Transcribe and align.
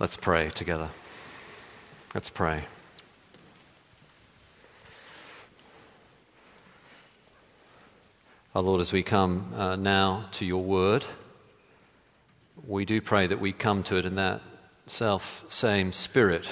Let's 0.00 0.16
pray 0.16 0.50
together. 0.50 0.90
Let's 2.14 2.30
pray. 2.30 2.66
Our 8.54 8.62
Lord, 8.62 8.80
as 8.80 8.92
we 8.92 9.02
come 9.02 9.52
uh, 9.56 9.74
now 9.74 10.26
to 10.32 10.46
your 10.46 10.62
word, 10.62 11.04
we 12.64 12.84
do 12.84 13.00
pray 13.00 13.26
that 13.26 13.40
we 13.40 13.52
come 13.52 13.82
to 13.84 13.96
it 13.96 14.04
in 14.04 14.14
that 14.14 14.40
self 14.86 15.44
same 15.48 15.92
spirit 15.92 16.46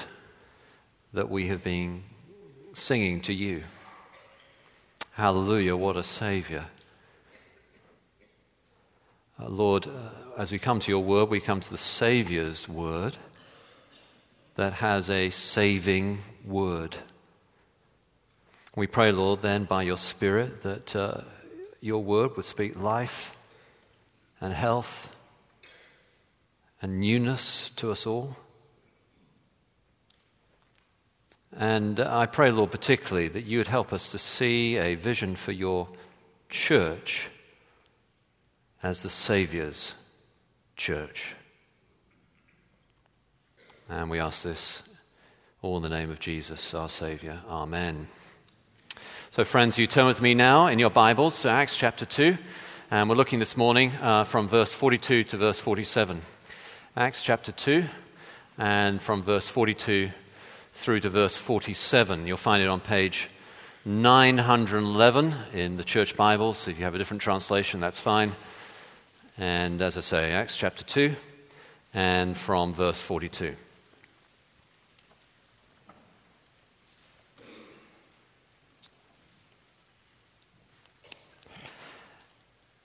that 1.12 1.30
we 1.30 1.46
have 1.46 1.62
been 1.62 2.02
singing 2.74 3.20
to 3.20 3.32
you. 3.32 3.62
Hallelujah, 5.12 5.76
what 5.76 5.96
a 5.96 6.02
Savior. 6.02 6.64
Uh, 9.40 9.48
Lord, 9.48 9.86
uh, 9.86 9.90
as 10.36 10.50
we 10.50 10.58
come 10.58 10.80
to 10.80 10.90
your 10.90 11.04
word, 11.04 11.28
we 11.28 11.38
come 11.38 11.60
to 11.60 11.70
the 11.70 11.78
Saviour's 11.78 12.68
word 12.68 13.16
that 14.56 14.74
has 14.74 15.08
a 15.08 15.30
saving 15.30 16.18
word. 16.44 16.96
We 18.74 18.86
pray, 18.86 19.12
Lord, 19.12 19.42
then 19.42 19.64
by 19.64 19.82
your 19.82 19.96
Spirit 19.96 20.62
that 20.62 20.96
uh, 20.96 21.22
your 21.80 22.02
word 22.02 22.36
would 22.36 22.44
speak 22.44 22.78
life 22.78 23.34
and 24.40 24.52
health 24.52 25.14
and 26.82 27.00
newness 27.00 27.70
to 27.76 27.90
us 27.90 28.06
all. 28.06 28.36
And 31.56 32.00
I 32.00 32.26
pray, 32.26 32.50
Lord, 32.50 32.70
particularly 32.70 33.28
that 33.28 33.44
you 33.44 33.58
would 33.58 33.68
help 33.68 33.92
us 33.92 34.10
to 34.10 34.18
see 34.18 34.76
a 34.76 34.94
vision 34.94 35.36
for 35.36 35.52
your 35.52 35.88
church 36.50 37.30
as 38.82 39.02
the 39.02 39.08
Saviour's 39.10 39.94
church. 40.76 41.34
And 43.88 44.10
we 44.10 44.18
ask 44.18 44.42
this 44.42 44.82
all 45.62 45.76
in 45.76 45.82
the 45.84 45.88
name 45.88 46.10
of 46.10 46.18
Jesus, 46.18 46.74
our 46.74 46.88
Saviour. 46.88 47.40
Amen. 47.48 48.08
So, 49.30 49.44
friends, 49.44 49.78
you 49.78 49.86
turn 49.86 50.06
with 50.06 50.20
me 50.20 50.34
now 50.34 50.66
in 50.66 50.80
your 50.80 50.90
Bibles 50.90 51.42
to 51.42 51.50
Acts 51.50 51.76
chapter 51.76 52.04
2. 52.04 52.36
And 52.90 53.08
we're 53.08 53.14
looking 53.14 53.38
this 53.38 53.56
morning 53.56 53.92
uh, 54.02 54.24
from 54.24 54.48
verse 54.48 54.74
42 54.74 55.22
to 55.24 55.36
verse 55.36 55.60
47. 55.60 56.20
Acts 56.96 57.22
chapter 57.22 57.52
2, 57.52 57.84
and 58.58 59.00
from 59.00 59.22
verse 59.22 59.48
42 59.48 60.10
through 60.72 61.00
to 61.00 61.10
verse 61.10 61.36
47. 61.36 62.26
You'll 62.26 62.36
find 62.36 62.62
it 62.62 62.68
on 62.68 62.80
page 62.80 63.28
911 63.84 65.34
in 65.52 65.76
the 65.76 65.84
church 65.84 66.16
Bibles. 66.16 66.66
If 66.66 66.76
you 66.76 66.84
have 66.84 66.96
a 66.96 66.98
different 66.98 67.22
translation, 67.22 67.78
that's 67.78 68.00
fine. 68.00 68.32
And 69.38 69.80
as 69.80 69.96
I 69.96 70.00
say, 70.00 70.32
Acts 70.32 70.56
chapter 70.56 70.82
2, 70.82 71.14
and 71.94 72.36
from 72.36 72.74
verse 72.74 73.00
42. 73.00 73.54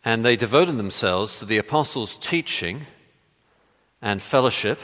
And 0.03 0.25
they 0.25 0.35
devoted 0.35 0.77
themselves 0.77 1.37
to 1.39 1.45
the 1.45 1.57
apostles' 1.57 2.15
teaching 2.15 2.87
and 4.01 4.21
fellowship, 4.21 4.79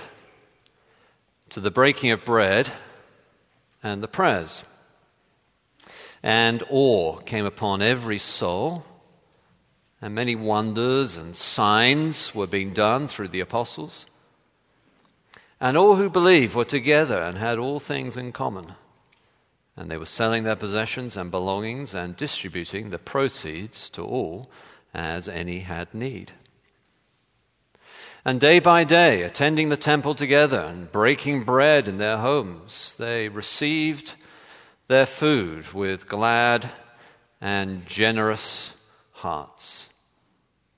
to 1.49 1.59
the 1.59 1.71
breaking 1.71 2.11
of 2.11 2.23
bread 2.23 2.71
and 3.81 4.03
the 4.03 4.07
prayers. 4.07 4.63
And 6.21 6.63
awe 6.69 7.17
came 7.17 7.45
upon 7.45 7.81
every 7.81 8.19
soul, 8.19 8.85
and 10.01 10.13
many 10.13 10.35
wonders 10.35 11.15
and 11.15 11.35
signs 11.35 12.35
were 12.35 12.47
being 12.47 12.73
done 12.73 13.07
through 13.07 13.29
the 13.29 13.39
apostles. 13.39 14.05
And 15.59 15.75
all 15.75 15.95
who 15.95 16.09
believed 16.09 16.53
were 16.53 16.65
together 16.65 17.19
and 17.19 17.39
had 17.39 17.57
all 17.57 17.79
things 17.79 18.15
in 18.17 18.31
common. 18.31 18.73
And 19.75 19.89
they 19.89 19.97
were 19.97 20.05
selling 20.05 20.43
their 20.43 20.55
possessions 20.55 21.17
and 21.17 21.31
belongings 21.31 21.95
and 21.95 22.15
distributing 22.15 22.89
the 22.89 22.99
proceeds 22.99 23.89
to 23.89 24.03
all 24.03 24.49
as 24.97 25.29
any 25.29 25.59
had 25.59 25.93
need. 25.93 26.33
And 28.25 28.41
day 28.41 28.59
by 28.59 28.83
day, 28.83 29.21
attending 29.21 29.69
the 29.69 29.77
temple 29.77 30.15
together 30.15 30.59
and 30.59 30.91
breaking 30.91 31.43
bread 31.43 31.87
in 31.87 31.97
their 31.97 32.17
homes, 32.17 32.95
they 32.97 33.29
received 33.29 34.15
their 34.89 35.05
food 35.05 35.71
with 35.71 36.09
glad 36.09 36.69
and 37.39 37.85
generous 37.85 38.73
hearts, 39.11 39.87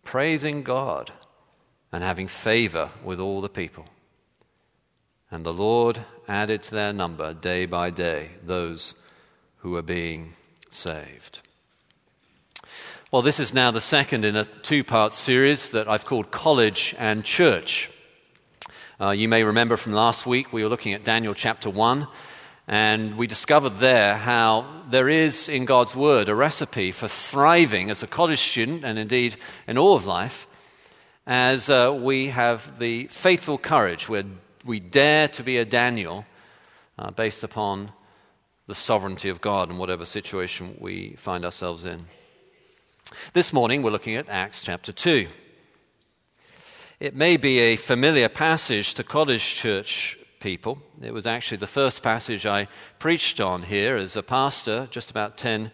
praising 0.03 0.61
God 0.61 1.11
and 1.91 2.03
having 2.03 2.27
favor 2.27 2.91
with 3.03 3.19
all 3.19 3.41
the 3.41 3.49
people. 3.49 3.85
And 5.31 5.45
the 5.45 5.53
Lord 5.53 6.01
added 6.27 6.61
to 6.63 6.75
their 6.75 6.93
number 6.93 7.33
day 7.33 7.65
by 7.65 7.89
day 7.89 8.31
those 8.43 8.93
who 9.57 9.71
were 9.71 9.81
being 9.81 10.33
saved. 10.69 11.41
Well, 13.11 13.23
this 13.23 13.39
is 13.39 13.55
now 13.55 13.71
the 13.71 13.81
second 13.81 14.23
in 14.23 14.35
a 14.35 14.45
two 14.45 14.83
part 14.83 15.13
series 15.13 15.69
that 15.71 15.89
I've 15.89 16.05
called 16.05 16.29
College 16.29 16.93
and 16.99 17.25
Church. 17.25 17.89
Uh, 19.01 19.09
you 19.09 19.27
may 19.27 19.43
remember 19.43 19.77
from 19.77 19.93
last 19.93 20.27
week 20.27 20.53
we 20.53 20.61
were 20.61 20.69
looking 20.69 20.93
at 20.93 21.03
Daniel 21.03 21.33
chapter 21.33 21.71
1, 21.71 22.07
and 22.67 23.17
we 23.17 23.25
discovered 23.25 23.79
there 23.79 24.15
how 24.15 24.83
there 24.91 25.09
is 25.09 25.49
in 25.49 25.65
God's 25.65 25.95
Word 25.95 26.29
a 26.29 26.35
recipe 26.35 26.91
for 26.91 27.07
thriving 27.07 27.89
as 27.89 28.03
a 28.03 28.07
college 28.07 28.41
student 28.41 28.85
and 28.85 28.99
indeed 28.99 29.37
in 29.65 29.75
all 29.79 29.95
of 29.95 30.05
life 30.05 30.45
as 31.25 31.67
uh, 31.67 31.91
we 31.99 32.27
have 32.27 32.77
the 32.77 33.07
faithful 33.07 33.57
courage 33.57 34.07
where 34.07 34.25
we 34.63 34.79
dare 34.79 35.27
to 35.29 35.41
be 35.41 35.57
a 35.57 35.65
Daniel 35.65 36.27
uh, 36.99 37.09
based 37.09 37.43
upon 37.43 37.91
the 38.67 38.75
sovereignty 38.75 39.29
of 39.29 39.41
God 39.41 39.71
in 39.71 39.79
whatever 39.79 40.05
situation 40.05 40.77
we 40.79 41.15
find 41.17 41.43
ourselves 41.43 41.85
in. 41.85 42.05
This 43.33 43.51
morning 43.51 43.81
we're 43.81 43.89
looking 43.89 44.15
at 44.15 44.29
Acts 44.29 44.61
chapter 44.61 44.91
2. 44.91 45.27
It 46.99 47.15
may 47.15 47.37
be 47.37 47.57
a 47.57 47.75
familiar 47.75 48.29
passage 48.29 48.93
to 48.93 49.03
college 49.03 49.55
church 49.55 50.15
people. 50.39 50.77
It 51.01 51.11
was 51.11 51.25
actually 51.25 51.57
the 51.57 51.65
first 51.65 52.03
passage 52.03 52.45
I 52.45 52.67
preached 52.99 53.41
on 53.41 53.63
here 53.63 53.97
as 53.97 54.15
a 54.15 54.21
pastor 54.21 54.87
just 54.91 55.09
about 55.09 55.37
10 55.37 55.71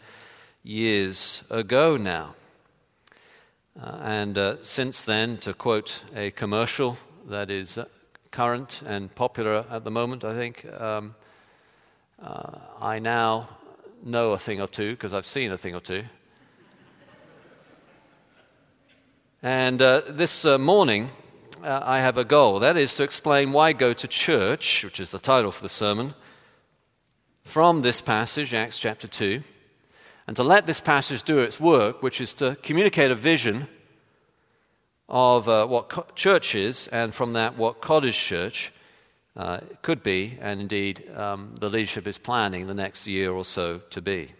years 0.64 1.44
ago 1.50 1.98
now. 1.98 2.36
Uh, 3.78 4.00
and 4.02 4.38
uh, 4.38 4.64
since 4.64 5.04
then, 5.04 5.38
to 5.40 5.54
quote 5.54 6.04
a 6.16 6.32
commercial 6.32 6.98
that 7.28 7.52
is 7.52 7.78
current 8.32 8.82
and 8.86 9.14
popular 9.14 9.66
at 9.70 9.84
the 9.84 9.92
moment, 9.92 10.24
I 10.24 10.34
think, 10.36 10.66
um, 10.80 11.16
uh, 12.22 12.60
I 12.80 13.00
now 13.00 13.50
know 14.02 14.32
a 14.32 14.40
thing 14.40 14.62
or 14.62 14.68
two 14.68 14.92
because 14.92 15.14
I've 15.14 15.26
seen 15.26 15.52
a 15.52 15.58
thing 15.58 15.76
or 15.76 15.82
two. 15.82 16.06
And 19.46 19.80
uh, 19.80 20.02
this 20.10 20.44
uh, 20.44 20.58
morning, 20.58 21.12
uh, 21.64 21.80
I 21.84 22.00
have 22.00 22.18
a 22.18 22.24
goal. 22.24 22.62
That 22.62 22.78
is 22.78 22.96
to 22.96 23.04
explain 23.04 23.52
why 23.52 23.74
go 23.74 23.94
to 23.94 24.08
church, 24.08 24.84
which 24.84 25.00
is 25.00 25.12
the 25.12 25.20
title 25.20 25.52
for 25.52 25.62
the 25.62 25.70
sermon, 25.70 26.16
from 27.44 27.84
this 27.84 28.02
passage, 28.02 28.56
Acts 28.56 28.80
chapter 28.80 29.08
2, 29.08 29.44
and 30.26 30.36
to 30.36 30.42
let 30.42 30.66
this 30.66 30.82
passage 30.82 31.22
do 31.22 31.38
its 31.38 31.60
work, 31.60 32.02
which 32.02 32.22
is 32.22 32.34
to 32.34 32.58
communicate 32.64 33.12
a 33.12 33.16
vision 33.16 33.68
of 35.08 35.48
uh, 35.48 35.68
what 35.68 35.90
co- 35.90 36.08
church 36.16 36.56
is, 36.56 36.88
and 36.88 37.14
from 37.14 37.34
that, 37.34 37.56
what 37.56 37.82
college 37.82 38.18
church 38.18 38.74
uh, 39.38 39.60
could 39.84 40.02
be, 40.02 40.40
and 40.42 40.60
indeed 40.60 41.08
um, 41.16 41.54
the 41.60 41.70
leadership 41.70 42.08
is 42.08 42.18
planning 42.18 42.66
the 42.66 42.74
next 42.74 43.06
year 43.06 43.32
or 43.32 43.46
so 43.46 43.78
to 43.92 44.02
be. 44.02 44.32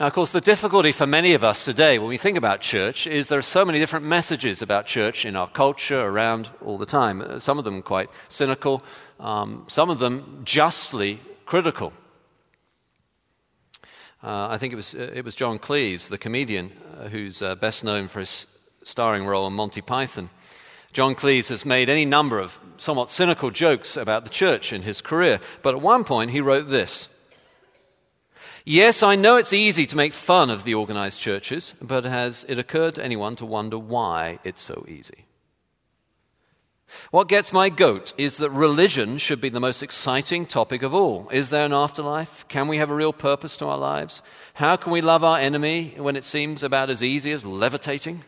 Now, 0.00 0.08
of 0.08 0.12
course, 0.12 0.30
the 0.30 0.40
difficulty 0.40 0.90
for 0.90 1.06
many 1.06 1.34
of 1.34 1.44
us 1.44 1.64
today 1.64 2.00
when 2.00 2.08
we 2.08 2.18
think 2.18 2.36
about 2.36 2.60
church 2.60 3.06
is 3.06 3.28
there 3.28 3.38
are 3.38 3.42
so 3.42 3.64
many 3.64 3.78
different 3.78 4.04
messages 4.04 4.60
about 4.60 4.86
church 4.86 5.24
in 5.24 5.36
our 5.36 5.46
culture 5.46 6.00
around 6.00 6.50
all 6.64 6.78
the 6.78 6.84
time. 6.84 7.20
Uh, 7.20 7.38
some 7.38 7.60
of 7.60 7.64
them 7.64 7.80
quite 7.80 8.10
cynical, 8.28 8.82
um, 9.20 9.64
some 9.68 9.90
of 9.90 10.00
them 10.00 10.40
justly 10.44 11.20
critical. 11.46 11.92
Uh, 14.20 14.48
I 14.50 14.58
think 14.58 14.72
it 14.72 14.76
was, 14.76 14.96
uh, 14.96 15.12
it 15.14 15.24
was 15.24 15.36
John 15.36 15.60
Cleese, 15.60 16.08
the 16.08 16.18
comedian, 16.18 16.72
uh, 16.98 17.08
who's 17.08 17.40
uh, 17.40 17.54
best 17.54 17.84
known 17.84 18.08
for 18.08 18.18
his 18.18 18.48
starring 18.82 19.24
role 19.24 19.46
in 19.46 19.52
Monty 19.52 19.80
Python. 19.80 20.28
John 20.92 21.14
Cleese 21.14 21.50
has 21.50 21.64
made 21.64 21.88
any 21.88 22.04
number 22.04 22.40
of 22.40 22.58
somewhat 22.78 23.12
cynical 23.12 23.52
jokes 23.52 23.96
about 23.96 24.24
the 24.24 24.30
church 24.30 24.72
in 24.72 24.82
his 24.82 25.00
career, 25.00 25.38
but 25.62 25.76
at 25.76 25.80
one 25.80 26.02
point 26.02 26.32
he 26.32 26.40
wrote 26.40 26.68
this. 26.68 27.06
Yes, 28.66 29.02
I 29.02 29.14
know 29.14 29.36
it's 29.36 29.52
easy 29.52 29.86
to 29.86 29.96
make 29.96 30.14
fun 30.14 30.48
of 30.48 30.64
the 30.64 30.72
organized 30.72 31.20
churches, 31.20 31.74
but 31.82 32.04
has 32.04 32.46
it 32.48 32.58
occurred 32.58 32.94
to 32.94 33.04
anyone 33.04 33.36
to 33.36 33.44
wonder 33.44 33.78
why 33.78 34.38
it's 34.42 34.62
so 34.62 34.86
easy? 34.88 35.26
What 37.10 37.28
gets 37.28 37.52
my 37.52 37.68
goat 37.68 38.14
is 38.16 38.38
that 38.38 38.50
religion 38.50 39.18
should 39.18 39.40
be 39.40 39.50
the 39.50 39.60
most 39.60 39.82
exciting 39.82 40.46
topic 40.46 40.82
of 40.82 40.94
all. 40.94 41.28
Is 41.30 41.50
there 41.50 41.64
an 41.64 41.74
afterlife? 41.74 42.48
Can 42.48 42.68
we 42.68 42.78
have 42.78 42.88
a 42.88 42.94
real 42.94 43.12
purpose 43.12 43.58
to 43.58 43.66
our 43.66 43.76
lives? 43.76 44.22
How 44.54 44.76
can 44.76 44.92
we 44.92 45.02
love 45.02 45.24
our 45.24 45.38
enemy 45.38 45.94
when 45.98 46.16
it 46.16 46.24
seems 46.24 46.62
about 46.62 46.88
as 46.88 47.02
easy 47.02 47.32
as 47.32 47.44
levitating? 47.44 48.24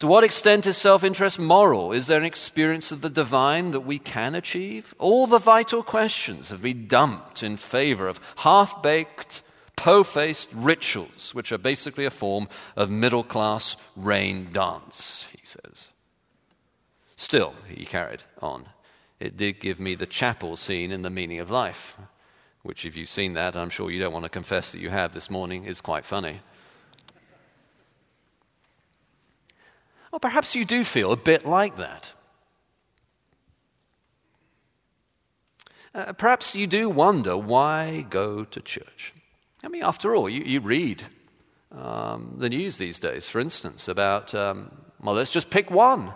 To 0.00 0.06
what 0.06 0.24
extent 0.24 0.66
is 0.66 0.76
self 0.76 1.02
interest 1.02 1.38
moral? 1.38 1.92
Is 1.92 2.06
there 2.06 2.18
an 2.18 2.24
experience 2.24 2.92
of 2.92 3.00
the 3.00 3.08
divine 3.08 3.70
that 3.70 3.80
we 3.80 3.98
can 3.98 4.34
achieve? 4.34 4.94
All 4.98 5.26
the 5.26 5.38
vital 5.38 5.82
questions 5.82 6.50
have 6.50 6.60
been 6.60 6.86
dumped 6.86 7.42
in 7.42 7.56
favor 7.56 8.06
of 8.06 8.20
half 8.36 8.82
baked, 8.82 9.42
po 9.74 10.04
faced 10.04 10.50
rituals, 10.52 11.34
which 11.34 11.50
are 11.50 11.58
basically 11.58 12.04
a 12.04 12.10
form 12.10 12.48
of 12.76 12.90
middle 12.90 13.24
class 13.24 13.76
rain 13.94 14.50
dance, 14.52 15.26
he 15.32 15.40
says. 15.44 15.88
Still, 17.16 17.54
he 17.66 17.86
carried 17.86 18.22
on, 18.42 18.66
it 19.18 19.38
did 19.38 19.60
give 19.60 19.80
me 19.80 19.94
the 19.94 20.06
chapel 20.06 20.56
scene 20.56 20.92
in 20.92 21.00
The 21.00 21.10
Meaning 21.10 21.40
of 21.40 21.50
Life, 21.50 21.96
which, 22.62 22.84
if 22.84 22.96
you've 22.96 23.08
seen 23.08 23.32
that, 23.34 23.56
I'm 23.56 23.70
sure 23.70 23.90
you 23.90 23.98
don't 23.98 24.12
want 24.12 24.24
to 24.24 24.28
confess 24.30 24.72
that 24.72 24.80
you 24.80 24.90
have 24.90 25.14
this 25.14 25.30
morning, 25.30 25.64
is 25.64 25.80
quite 25.80 26.04
funny. 26.04 26.40
Or 30.16 30.18
perhaps 30.18 30.54
you 30.54 30.64
do 30.64 30.82
feel 30.82 31.12
a 31.12 31.16
bit 31.16 31.44
like 31.44 31.76
that. 31.76 32.08
Uh, 35.94 36.14
perhaps 36.14 36.56
you 36.56 36.66
do 36.66 36.88
wonder 36.88 37.36
why 37.36 38.06
go 38.08 38.42
to 38.42 38.60
church. 38.60 39.12
I 39.62 39.68
mean, 39.68 39.82
after 39.82 40.16
all, 40.16 40.30
you, 40.30 40.42
you 40.42 40.60
read 40.60 41.02
um, 41.70 42.36
the 42.38 42.48
news 42.48 42.78
these 42.78 42.98
days, 42.98 43.28
for 43.28 43.40
instance, 43.40 43.88
about, 43.88 44.34
um, 44.34 44.70
well, 45.02 45.14
let's 45.14 45.30
just 45.30 45.50
pick 45.50 45.70
one 45.70 46.14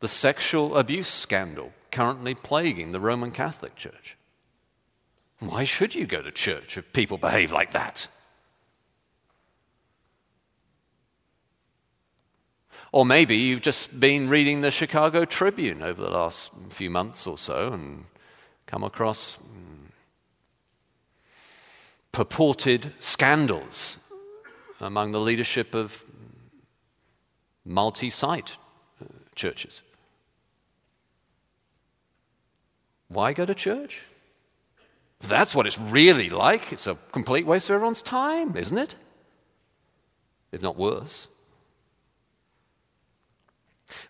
the 0.00 0.08
sexual 0.08 0.76
abuse 0.76 1.06
scandal 1.06 1.72
currently 1.92 2.34
plaguing 2.34 2.90
the 2.90 2.98
Roman 2.98 3.30
Catholic 3.30 3.76
Church. 3.76 4.16
Why 5.38 5.62
should 5.62 5.94
you 5.94 6.04
go 6.04 6.20
to 6.20 6.32
church 6.32 6.76
if 6.76 6.92
people 6.92 7.16
behave 7.16 7.52
like 7.52 7.70
that? 7.74 8.08
Or 12.92 13.04
maybe 13.04 13.36
you've 13.36 13.60
just 13.60 14.00
been 14.00 14.28
reading 14.28 14.62
the 14.62 14.70
Chicago 14.70 15.24
Tribune 15.24 15.82
over 15.82 16.02
the 16.02 16.10
last 16.10 16.50
few 16.70 16.88
months 16.88 17.26
or 17.26 17.36
so 17.36 17.72
and 17.72 18.04
come 18.66 18.82
across 18.82 19.36
mm, 19.36 19.90
purported 22.12 22.92
scandals 22.98 23.98
among 24.80 25.10
the 25.12 25.20
leadership 25.20 25.74
of 25.74 26.04
multi 27.64 28.08
site 28.08 28.56
uh, 29.02 29.06
churches. 29.34 29.82
Why 33.08 33.32
go 33.32 33.44
to 33.44 33.54
church? 33.54 34.02
That's 35.20 35.54
what 35.54 35.66
it's 35.66 35.78
really 35.78 36.30
like. 36.30 36.72
It's 36.72 36.86
a 36.86 36.96
complete 37.12 37.44
waste 37.44 37.68
of 37.70 37.74
everyone's 37.74 38.02
time, 38.02 38.56
isn't 38.56 38.78
it? 38.78 38.94
If 40.52 40.62
not 40.62 40.76
worse. 40.76 41.28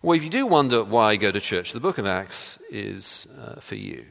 Well, 0.01 0.17
if 0.17 0.23
you 0.23 0.29
do 0.29 0.45
wonder 0.45 0.83
why 0.83 1.15
go 1.15 1.31
to 1.31 1.39
church, 1.39 1.71
the 1.71 1.79
book 1.79 1.97
of 1.97 2.05
Acts 2.05 2.59
is 2.69 3.27
uh, 3.39 3.59
for 3.59 3.75
you. 3.75 4.05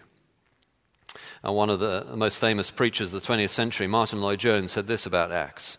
And 1.43 1.55
one 1.55 1.71
of 1.71 1.81
the 1.81 2.07
most 2.15 2.39
famous 2.39 2.71
preachers 2.71 3.13
of 3.13 3.23
the 3.23 3.27
20th 3.27 3.51
century, 3.51 3.87
Martyn 3.87 4.21
Lloyd-Jones, 4.21 4.73
said 4.73 4.87
this 4.87 5.07
about 5.07 5.33
Acts 5.33 5.79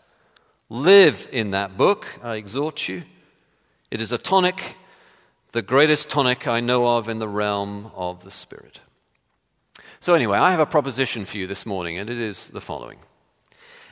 Live 0.68 1.28
in 1.32 1.50
that 1.50 1.76
book, 1.76 2.06
I 2.22 2.36
exhort 2.36 2.88
you. 2.88 3.02
It 3.90 4.00
is 4.00 4.12
a 4.12 4.18
tonic, 4.18 4.76
the 5.52 5.62
greatest 5.62 6.08
tonic 6.08 6.46
I 6.46 6.60
know 6.60 6.86
of 6.86 7.08
in 7.08 7.18
the 7.18 7.28
realm 7.28 7.90
of 7.94 8.22
the 8.22 8.30
Spirit. 8.30 8.80
So, 9.98 10.14
anyway, 10.14 10.38
I 10.38 10.52
have 10.52 10.60
a 10.60 10.66
proposition 10.66 11.24
for 11.24 11.36
you 11.36 11.46
this 11.46 11.66
morning, 11.66 11.98
and 11.98 12.08
it 12.08 12.18
is 12.18 12.48
the 12.48 12.60
following 12.60 12.98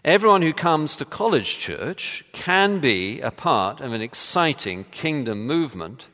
Everyone 0.05 0.43
who 0.43 0.53
comes 0.53 0.95
to 0.97 1.05
college 1.05 1.59
church 1.59 2.25
can 2.33 2.79
be 2.79 3.21
a 3.21 3.31
part 3.31 3.81
of 3.81 3.93
an 3.93 4.01
exciting 4.01 4.85
kingdom 4.85 5.47
movement 5.47 6.07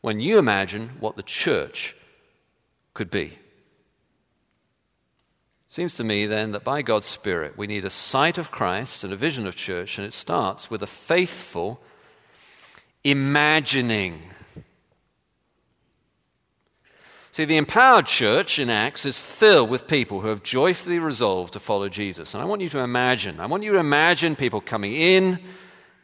when 0.00 0.18
you 0.18 0.38
imagine 0.38 0.92
what 0.98 1.16
the 1.16 1.22
church 1.22 1.94
could 2.94 3.10
be. 3.10 3.38
Seems 5.68 5.94
to 5.96 6.04
me 6.04 6.26
then 6.26 6.52
that 6.52 6.64
by 6.64 6.82
God's 6.82 7.06
Spirit 7.06 7.56
we 7.56 7.66
need 7.66 7.84
a 7.84 7.90
sight 7.90 8.38
of 8.38 8.50
Christ 8.50 9.04
and 9.04 9.12
a 9.12 9.16
vision 9.16 9.46
of 9.46 9.56
church, 9.56 9.98
and 9.98 10.06
it 10.06 10.12
starts 10.12 10.70
with 10.70 10.82
a 10.82 10.86
faithful 10.86 11.80
imagining 13.04 14.22
See, 17.32 17.46
the 17.46 17.56
empowered 17.56 18.04
church 18.04 18.58
in 18.58 18.68
Acts 18.68 19.06
is 19.06 19.16
filled 19.16 19.70
with 19.70 19.86
people 19.86 20.20
who 20.20 20.28
have 20.28 20.42
joyfully 20.42 20.98
resolved 20.98 21.54
to 21.54 21.60
follow 21.60 21.88
Jesus. 21.88 22.34
And 22.34 22.42
I 22.42 22.46
want 22.46 22.60
you 22.60 22.68
to 22.68 22.80
imagine, 22.80 23.40
I 23.40 23.46
want 23.46 23.62
you 23.62 23.72
to 23.72 23.78
imagine 23.78 24.36
people 24.36 24.60
coming 24.60 24.92
in. 24.92 25.38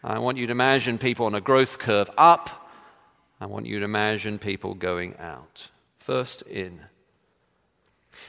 I 0.03 0.21
want 0.21 0.39
you 0.39 0.47
to 0.47 0.53
imagine 0.53 0.97
people 0.97 1.27
on 1.27 1.35
a 1.35 1.41
growth 1.43 1.79
curve 1.79 2.11
up. 2.17 2.71
I 3.43 3.47
want 3.47 3.67
you 3.67 3.79
to 3.79 3.85
imagine 3.85 4.39
people 4.39 4.73
going 4.73 5.17
out. 5.19 5.69
First 5.99 6.43
in. 6.43 6.81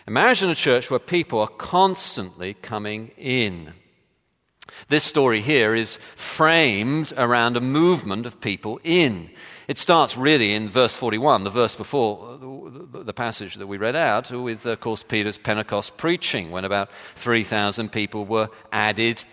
Imagine 0.05 0.49
a 0.49 0.55
church 0.55 0.89
where 0.89 0.99
people 0.99 1.39
are 1.39 1.47
constantly 1.47 2.53
coming 2.53 3.11
in. 3.17 3.73
This 4.89 5.05
story 5.05 5.41
here 5.41 5.73
is 5.73 5.97
framed 6.15 7.13
around 7.15 7.55
a 7.55 7.61
movement 7.61 8.25
of 8.25 8.41
people 8.41 8.81
in. 8.83 9.29
It 9.69 9.77
starts 9.77 10.17
really 10.17 10.55
in 10.55 10.67
verse 10.67 10.95
41, 10.95 11.43
the 11.43 11.51
verse 11.51 11.75
before 11.75 12.39
uh, 12.41 13.03
the 13.03 13.13
passage 13.13 13.53
that 13.53 13.67
we 13.67 13.77
read 13.77 13.95
out, 13.95 14.31
with, 14.31 14.65
of 14.65 14.79
course, 14.79 15.03
Peter's 15.03 15.37
Pentecost 15.37 15.95
preaching, 15.95 16.49
when 16.49 16.65
about 16.65 16.89
3,000 17.17 17.91
people 17.91 18.25
were 18.25 18.49
added 18.71 19.23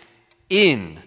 in. 0.47 0.99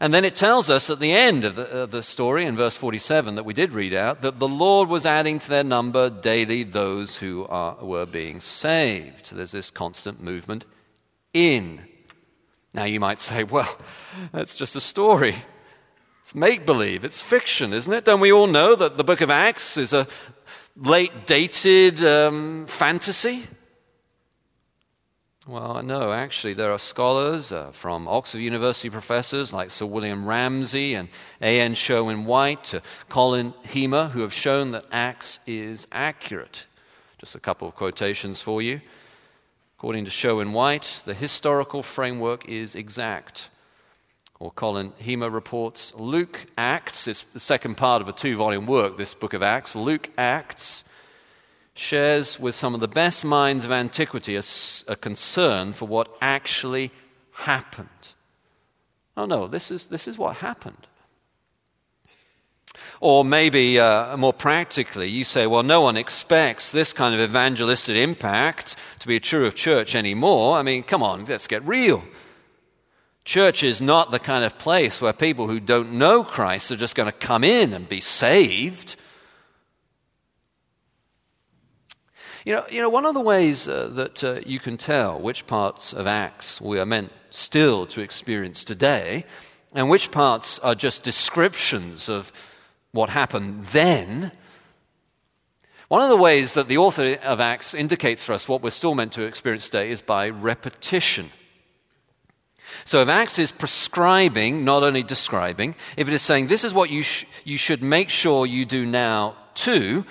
And 0.00 0.12
then 0.12 0.22
it 0.22 0.36
tells 0.36 0.68
us 0.68 0.90
at 0.90 1.00
the 1.00 1.12
end 1.12 1.44
of 1.44 1.56
the, 1.56 1.66
of 1.66 1.92
the, 1.92 2.02
story, 2.02 2.44
in 2.44 2.56
verse 2.56 2.76
47 2.76 3.36
that 3.36 3.44
we 3.44 3.54
did 3.54 3.72
read 3.72 3.94
out, 3.94 4.20
that 4.20 4.38
the 4.38 4.48
Lord 4.48 4.90
was 4.90 5.06
adding 5.06 5.38
to 5.38 5.48
their 5.48 5.64
number 5.64 6.10
daily 6.10 6.62
those 6.62 7.16
who 7.16 7.46
are, 7.46 7.82
were 7.82 8.04
being 8.04 8.38
saved. 8.38 9.34
There's 9.34 9.52
this 9.52 9.70
constant 9.70 10.20
movement 10.20 10.66
in. 11.32 11.80
Now 12.74 12.84
you 12.84 13.00
might 13.00 13.22
say, 13.22 13.44
well, 13.44 13.78
that's 14.30 14.56
just 14.56 14.76
a 14.76 14.80
story. 14.80 15.36
It's 16.24 16.34
make 16.34 16.64
believe, 16.64 17.04
it's 17.04 17.20
fiction, 17.20 17.74
isn't 17.74 17.92
it? 17.92 18.06
Don't 18.06 18.18
we 18.18 18.32
all 18.32 18.46
know 18.46 18.74
that 18.74 18.96
the 18.96 19.04
book 19.04 19.20
of 19.20 19.28
Acts 19.28 19.76
is 19.76 19.92
a 19.92 20.06
late 20.74 21.26
dated 21.26 22.02
um, 22.02 22.64
fantasy? 22.66 23.46
Well, 25.46 25.82
no, 25.82 26.12
actually, 26.12 26.54
there 26.54 26.72
are 26.72 26.78
scholars 26.78 27.52
uh, 27.52 27.72
from 27.72 28.08
Oxford 28.08 28.38
University 28.38 28.88
professors 28.88 29.52
like 29.52 29.70
Sir 29.70 29.84
William 29.84 30.24
Ramsay 30.24 30.94
and 30.94 31.10
A.N. 31.42 31.74
Sherwin 31.74 32.24
White 32.24 32.64
to 32.64 32.80
Colin 33.10 33.52
Hemer 33.66 34.10
who 34.10 34.22
have 34.22 34.32
shown 34.32 34.70
that 34.70 34.86
Acts 34.90 35.40
is 35.46 35.86
accurate. 35.92 36.64
Just 37.18 37.34
a 37.34 37.40
couple 37.40 37.68
of 37.68 37.74
quotations 37.74 38.40
for 38.40 38.62
you. 38.62 38.80
According 39.76 40.06
to 40.06 40.10
Sherwin 40.10 40.54
White, 40.54 41.02
the 41.04 41.12
historical 41.12 41.82
framework 41.82 42.48
is 42.48 42.74
exact 42.74 43.50
or 44.44 44.50
Colin 44.50 44.92
Hemer 45.02 45.32
reports, 45.32 45.94
Luke 45.96 46.44
Acts, 46.58 47.08
it's 47.08 47.22
the 47.32 47.40
second 47.40 47.78
part 47.78 48.02
of 48.02 48.08
a 48.08 48.12
two 48.12 48.36
volume 48.36 48.66
work, 48.66 48.98
this 48.98 49.14
book 49.14 49.32
of 49.32 49.42
Acts. 49.42 49.74
Luke 49.74 50.10
Acts 50.18 50.84
shares 51.72 52.38
with 52.38 52.54
some 52.54 52.74
of 52.74 52.82
the 52.82 52.86
best 52.86 53.24
minds 53.24 53.64
of 53.64 53.72
antiquity 53.72 54.36
a, 54.36 54.42
a 54.86 54.96
concern 54.96 55.72
for 55.72 55.88
what 55.88 56.14
actually 56.20 56.90
happened. 57.32 57.88
Oh 59.16 59.24
no, 59.24 59.46
this 59.46 59.70
is, 59.70 59.86
this 59.86 60.06
is 60.06 60.18
what 60.18 60.36
happened. 60.36 60.88
Or 63.00 63.24
maybe 63.24 63.80
uh, 63.80 64.14
more 64.18 64.34
practically, 64.34 65.08
you 65.08 65.24
say, 65.24 65.46
well, 65.46 65.62
no 65.62 65.80
one 65.80 65.96
expects 65.96 66.70
this 66.70 66.92
kind 66.92 67.14
of 67.14 67.20
evangelistic 67.22 67.96
impact 67.96 68.76
to 68.98 69.06
be 69.06 69.18
true 69.20 69.46
of 69.46 69.54
church 69.54 69.94
anymore. 69.94 70.58
I 70.58 70.62
mean, 70.62 70.82
come 70.82 71.02
on, 71.02 71.24
let's 71.24 71.46
get 71.46 71.66
real. 71.66 72.04
Church 73.24 73.62
is 73.62 73.80
not 73.80 74.10
the 74.10 74.18
kind 74.18 74.44
of 74.44 74.58
place 74.58 75.00
where 75.00 75.14
people 75.14 75.48
who 75.48 75.58
don't 75.58 75.92
know 75.92 76.22
Christ 76.22 76.70
are 76.70 76.76
just 76.76 76.94
going 76.94 77.10
to 77.10 77.12
come 77.12 77.42
in 77.42 77.72
and 77.72 77.88
be 77.88 78.00
saved. 78.00 78.96
You 82.44 82.56
know, 82.56 82.66
you 82.70 82.82
know 82.82 82.90
one 82.90 83.06
of 83.06 83.14
the 83.14 83.22
ways 83.22 83.66
uh, 83.66 83.88
that 83.94 84.22
uh, 84.22 84.40
you 84.44 84.58
can 84.58 84.76
tell 84.76 85.18
which 85.18 85.46
parts 85.46 85.94
of 85.94 86.06
Acts 86.06 86.60
we 86.60 86.78
are 86.78 86.84
meant 86.84 87.12
still 87.30 87.86
to 87.86 88.02
experience 88.02 88.62
today 88.62 89.24
and 89.72 89.88
which 89.88 90.10
parts 90.10 90.58
are 90.58 90.74
just 90.74 91.02
descriptions 91.02 92.10
of 92.10 92.30
what 92.92 93.08
happened 93.08 93.64
then. 93.64 94.32
One 95.88 96.02
of 96.02 96.10
the 96.10 96.16
ways 96.16 96.52
that 96.52 96.68
the 96.68 96.76
author 96.76 97.14
of 97.22 97.40
Acts 97.40 97.72
indicates 97.72 98.22
for 98.22 98.34
us 98.34 98.46
what 98.46 98.62
we're 98.62 98.70
still 98.70 98.94
meant 98.94 99.14
to 99.14 99.22
experience 99.22 99.64
today 99.64 99.90
is 99.90 100.02
by 100.02 100.28
repetition. 100.28 101.30
So 102.84 103.02
if 103.02 103.08
Acts 103.08 103.38
is 103.38 103.52
prescribing, 103.52 104.64
not 104.64 104.82
only 104.82 105.02
describing, 105.02 105.74
if 105.96 106.08
it 106.08 106.14
is 106.14 106.22
saying 106.22 106.46
this 106.46 106.64
is 106.64 106.74
what 106.74 106.90
you, 106.90 107.02
sh- 107.02 107.26
you 107.44 107.56
should 107.56 107.82
make 107.82 108.10
sure 108.10 108.46
you 108.46 108.64
do 108.64 108.84
now 108.86 109.36
too, 109.54 110.04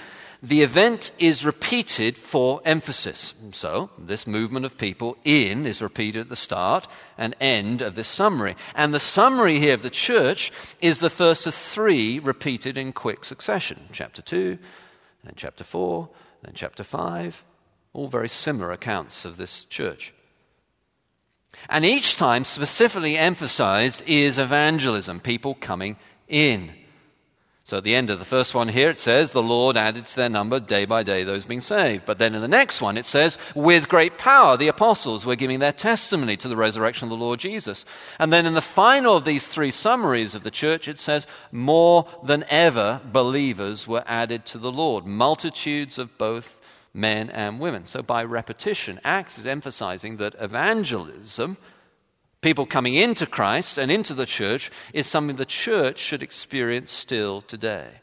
the 0.43 0.61
event 0.61 1.13
is 1.19 1.45
repeated 1.45 2.17
for 2.17 2.61
emphasis. 2.65 3.33
So, 3.53 3.89
this 3.97 4.27
movement 4.27 4.65
of 4.65 4.77
people 4.77 5.15
in 5.23 5.65
is 5.65 5.81
repeated 5.81 6.19
at 6.19 6.29
the 6.29 6.35
start 6.35 6.85
and 7.17 7.33
end 7.39 7.81
of 7.81 7.95
this 7.95 8.09
summary. 8.09 8.57
And 8.75 8.93
the 8.93 8.99
summary 8.99 9.59
here 9.59 9.73
of 9.73 9.83
the 9.83 9.89
church 9.89 10.51
is 10.81 10.99
the 10.99 11.09
first 11.09 11.47
of 11.47 11.55
three 11.55 12.19
repeated 12.19 12.77
in 12.77 12.91
quick 12.91 13.23
succession 13.23 13.87
chapter 13.93 14.21
2, 14.21 14.57
then 15.23 15.33
chapter 15.37 15.63
4, 15.63 16.09
then 16.41 16.53
chapter 16.53 16.83
5. 16.83 17.45
All 17.93 18.09
very 18.09 18.27
similar 18.27 18.73
accounts 18.73 19.23
of 19.23 19.37
this 19.37 19.63
church. 19.63 20.13
And 21.69 21.85
each 21.85 22.15
time, 22.15 22.43
specifically 22.43 23.17
emphasized, 23.17 24.03
is 24.05 24.37
evangelism, 24.37 25.19
people 25.19 25.55
coming 25.55 25.97
in. 26.27 26.71
So 27.65 27.77
at 27.77 27.85
the 27.85 27.95
end 27.95 28.09
of 28.09 28.19
the 28.19 28.25
first 28.25 28.53
one 28.53 28.67
here, 28.67 28.89
it 28.89 28.99
says, 28.99 29.31
The 29.31 29.41
Lord 29.41 29.77
added 29.77 30.05
to 30.07 30.15
their 30.17 30.27
number 30.27 30.59
day 30.59 30.83
by 30.83 31.01
day 31.01 31.23
those 31.23 31.45
being 31.45 31.61
saved. 31.61 32.05
But 32.05 32.17
then 32.17 32.35
in 32.35 32.41
the 32.41 32.47
next 32.49 32.81
one, 32.81 32.97
it 32.97 33.05
says, 33.05 33.37
With 33.55 33.87
great 33.87 34.17
power, 34.17 34.57
the 34.57 34.67
apostles 34.67 35.25
were 35.25 35.37
giving 35.37 35.59
their 35.59 35.71
testimony 35.71 36.35
to 36.37 36.49
the 36.49 36.57
resurrection 36.57 37.05
of 37.05 37.09
the 37.11 37.23
Lord 37.23 37.39
Jesus. 37.39 37.85
And 38.19 38.33
then 38.33 38.45
in 38.45 38.53
the 38.53 38.61
final 38.61 39.15
of 39.15 39.23
these 39.23 39.47
three 39.47 39.71
summaries 39.71 40.35
of 40.35 40.43
the 40.43 40.51
church, 40.51 40.89
it 40.89 40.99
says, 40.99 41.25
More 41.53 42.05
than 42.21 42.43
ever, 42.49 42.99
believers 43.05 43.87
were 43.87 44.03
added 44.07 44.45
to 44.47 44.57
the 44.57 44.71
Lord, 44.71 45.05
multitudes 45.05 45.97
of 45.97 46.17
both 46.17 46.59
men 46.93 47.29
and 47.29 47.59
women. 47.59 47.85
So 47.85 48.01
by 48.01 48.23
repetition, 48.23 48.99
Acts 49.03 49.37
is 49.37 49.45
emphasizing 49.45 50.17
that 50.17 50.35
evangelism 50.39 51.57
people 52.41 52.65
coming 52.65 52.93
into 52.93 53.25
Christ 53.25 53.77
and 53.77 53.89
into 53.89 54.13
the 54.13 54.25
church 54.25 54.69
is 54.93 55.07
something 55.07 55.37
the 55.37 55.45
church 55.45 55.97
should 55.97 56.21
experience 56.21 56.91
still 56.91 57.41
today. 57.41 58.01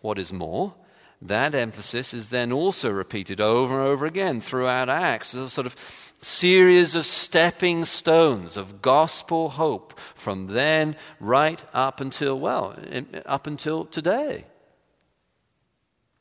What 0.00 0.18
is 0.18 0.32
more, 0.32 0.74
that 1.20 1.54
emphasis 1.54 2.14
is 2.14 2.30
then 2.30 2.50
also 2.50 2.90
repeated 2.90 3.40
over 3.40 3.78
and 3.78 3.86
over 3.86 4.06
again 4.06 4.40
throughout 4.40 4.88
Acts 4.88 5.34
as 5.34 5.46
a 5.46 5.50
sort 5.50 5.66
of 5.66 5.76
series 6.20 6.94
of 6.94 7.04
stepping 7.04 7.84
stones 7.84 8.56
of 8.56 8.80
gospel 8.80 9.50
hope 9.50 9.98
from 10.14 10.48
then 10.48 10.96
right 11.20 11.62
up 11.74 12.00
until, 12.00 12.38
well, 12.38 12.76
up 13.26 13.46
until 13.46 13.84
today. 13.84 14.44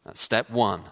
That's 0.05 0.21
step 0.21 0.49
one 0.49 0.83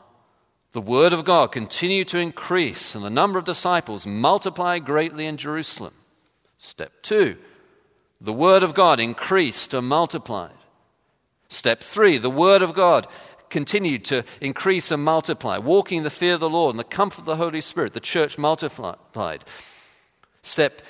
the 0.71 0.81
word 0.81 1.13
of 1.13 1.25
God 1.25 1.51
continued 1.51 2.07
to 2.09 2.19
increase, 2.19 2.93
and 2.93 3.03
the 3.03 3.09
number 3.09 3.39
of 3.39 3.45
disciples 3.45 4.05
multiplied 4.05 4.85
greatly 4.85 5.25
in 5.25 5.37
Jerusalem. 5.37 5.93
Step 6.59 6.91
two, 7.01 7.37
the 8.21 8.33
word 8.33 8.61
of 8.61 8.75
God 8.75 8.99
increased 8.99 9.73
and 9.73 9.87
multiplied. 9.87 10.51
Step 11.47 11.81
three, 11.81 12.19
the 12.19 12.29
word 12.29 12.61
of 12.61 12.75
God 12.75 13.07
continued 13.49 14.05
to 14.05 14.23
increase 14.39 14.91
and 14.91 15.03
multiply, 15.03 15.57
walking 15.57 15.99
in 15.99 16.03
the 16.03 16.11
fear 16.11 16.35
of 16.35 16.39
the 16.39 16.49
Lord 16.49 16.73
and 16.73 16.79
the 16.79 16.83
comfort 16.83 17.21
of 17.21 17.25
the 17.25 17.37
Holy 17.37 17.61
Spirit. 17.61 17.93
The 17.93 17.99
church 17.99 18.37
multiplied. 18.37 19.43
Step 20.43 20.83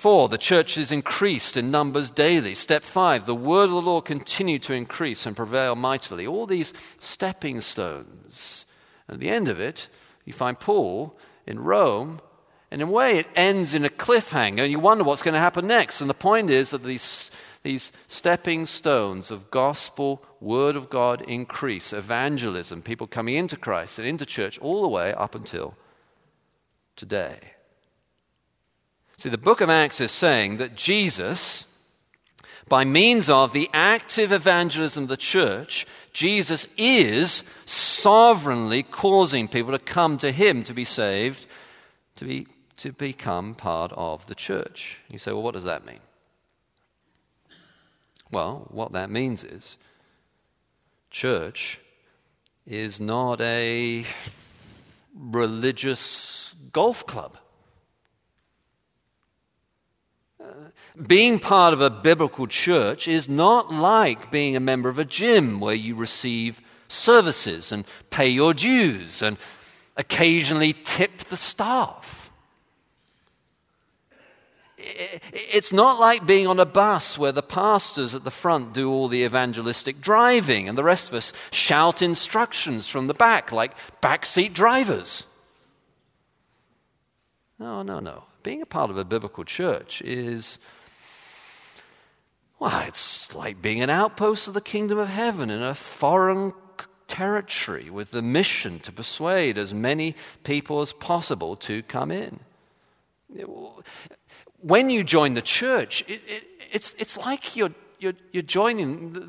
Four, 0.00 0.30
the 0.30 0.38
church 0.38 0.78
is 0.78 0.92
increased 0.92 1.58
in 1.58 1.70
numbers 1.70 2.08
daily. 2.08 2.54
Step 2.54 2.84
five, 2.84 3.26
the 3.26 3.34
word 3.34 3.64
of 3.64 3.72
the 3.72 3.82
Lord 3.82 4.06
continued 4.06 4.62
to 4.62 4.72
increase 4.72 5.26
and 5.26 5.36
prevail 5.36 5.76
mightily. 5.76 6.26
All 6.26 6.46
these 6.46 6.72
stepping 7.00 7.60
stones. 7.60 8.64
And 9.06 9.16
at 9.16 9.20
the 9.20 9.28
end 9.28 9.46
of 9.46 9.60
it, 9.60 9.90
you 10.24 10.32
find 10.32 10.58
Paul 10.58 11.18
in 11.46 11.60
Rome, 11.60 12.22
and 12.70 12.80
in 12.80 12.88
a 12.88 12.90
way, 12.90 13.18
it 13.18 13.26
ends 13.36 13.74
in 13.74 13.84
a 13.84 13.90
cliffhanger, 13.90 14.60
and 14.60 14.72
you 14.72 14.80
wonder 14.80 15.04
what's 15.04 15.20
going 15.20 15.34
to 15.34 15.38
happen 15.38 15.66
next. 15.66 16.00
And 16.00 16.08
the 16.08 16.14
point 16.14 16.48
is 16.48 16.70
that 16.70 16.82
these, 16.82 17.30
these 17.62 17.92
stepping 18.08 18.64
stones 18.64 19.30
of 19.30 19.50
gospel, 19.50 20.24
word 20.40 20.76
of 20.76 20.88
God 20.88 21.20
increase, 21.28 21.92
evangelism, 21.92 22.80
people 22.80 23.06
coming 23.06 23.34
into 23.34 23.58
Christ 23.58 23.98
and 23.98 24.08
into 24.08 24.24
church 24.24 24.58
all 24.60 24.80
the 24.80 24.88
way 24.88 25.12
up 25.12 25.34
until 25.34 25.74
today. 26.96 27.36
See, 29.20 29.28
the 29.28 29.36
book 29.36 29.60
of 29.60 29.68
Acts 29.68 30.00
is 30.00 30.10
saying 30.10 30.56
that 30.56 30.74
Jesus, 30.74 31.66
by 32.70 32.86
means 32.86 33.28
of 33.28 33.52
the 33.52 33.68
active 33.74 34.32
evangelism 34.32 35.02
of 35.02 35.08
the 35.10 35.18
church, 35.18 35.86
Jesus 36.14 36.66
is 36.78 37.42
sovereignly 37.66 38.82
causing 38.82 39.46
people 39.46 39.72
to 39.72 39.78
come 39.78 40.16
to 40.16 40.32
him 40.32 40.64
to 40.64 40.72
be 40.72 40.86
saved, 40.86 41.46
to, 42.16 42.24
be, 42.24 42.46
to 42.78 42.92
become 42.92 43.54
part 43.54 43.92
of 43.92 44.26
the 44.26 44.34
church. 44.34 45.00
You 45.10 45.18
say, 45.18 45.32
well, 45.32 45.42
what 45.42 45.52
does 45.52 45.64
that 45.64 45.84
mean? 45.84 46.00
Well, 48.30 48.68
what 48.70 48.92
that 48.92 49.10
means 49.10 49.44
is 49.44 49.76
church 51.10 51.78
is 52.66 52.98
not 52.98 53.42
a 53.42 54.06
religious 55.14 56.54
golf 56.72 57.06
club. 57.06 57.36
Being 61.06 61.38
part 61.38 61.72
of 61.72 61.80
a 61.80 61.90
biblical 61.90 62.46
church 62.46 63.08
is 63.08 63.28
not 63.28 63.72
like 63.72 64.30
being 64.30 64.56
a 64.56 64.60
member 64.60 64.88
of 64.88 64.98
a 64.98 65.04
gym 65.04 65.60
where 65.60 65.74
you 65.74 65.94
receive 65.94 66.60
services 66.88 67.72
and 67.72 67.84
pay 68.10 68.28
your 68.28 68.52
dues 68.52 69.22
and 69.22 69.36
occasionally 69.96 70.74
tip 70.84 71.18
the 71.24 71.36
staff. 71.36 72.30
It's 74.78 75.72
not 75.72 76.00
like 76.00 76.26
being 76.26 76.46
on 76.46 76.58
a 76.58 76.64
bus 76.64 77.18
where 77.18 77.32
the 77.32 77.42
pastors 77.42 78.14
at 78.14 78.24
the 78.24 78.30
front 78.30 78.72
do 78.72 78.90
all 78.90 79.08
the 79.08 79.24
evangelistic 79.24 80.00
driving 80.00 80.68
and 80.68 80.78
the 80.78 80.84
rest 80.84 81.10
of 81.10 81.14
us 81.14 81.32
shout 81.52 82.00
instructions 82.00 82.88
from 82.88 83.06
the 83.06 83.14
back 83.14 83.52
like 83.52 83.72
backseat 84.00 84.54
drivers. 84.54 85.24
No, 87.58 87.82
no, 87.82 88.00
no. 88.00 88.24
Being 88.42 88.62
a 88.62 88.66
part 88.66 88.90
of 88.90 88.96
a 88.96 89.04
biblical 89.04 89.44
church 89.44 90.00
is, 90.02 90.58
well, 92.58 92.82
it's 92.86 93.34
like 93.34 93.60
being 93.60 93.82
an 93.82 93.90
outpost 93.90 94.48
of 94.48 94.54
the 94.54 94.60
kingdom 94.60 94.98
of 94.98 95.08
heaven 95.08 95.50
in 95.50 95.62
a 95.62 95.74
foreign 95.74 96.52
territory 97.06 97.90
with 97.90 98.12
the 98.12 98.22
mission 98.22 98.78
to 98.80 98.92
persuade 98.92 99.58
as 99.58 99.74
many 99.74 100.14
people 100.44 100.80
as 100.80 100.92
possible 100.92 101.56
to 101.56 101.82
come 101.82 102.10
in. 102.10 102.40
When 104.62 104.90
you 104.90 105.04
join 105.04 105.34
the 105.34 105.42
church, 105.42 106.04
it, 106.08 106.22
it, 106.26 106.44
it's, 106.72 106.94
it's 106.98 107.16
like 107.16 107.56
you're, 107.56 107.74
you're, 107.98 108.14
you're 108.32 108.42
joining 108.42 109.12
the, 109.12 109.28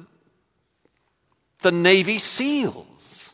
the 1.60 1.72
Navy 1.72 2.20
SEALs. 2.20 3.34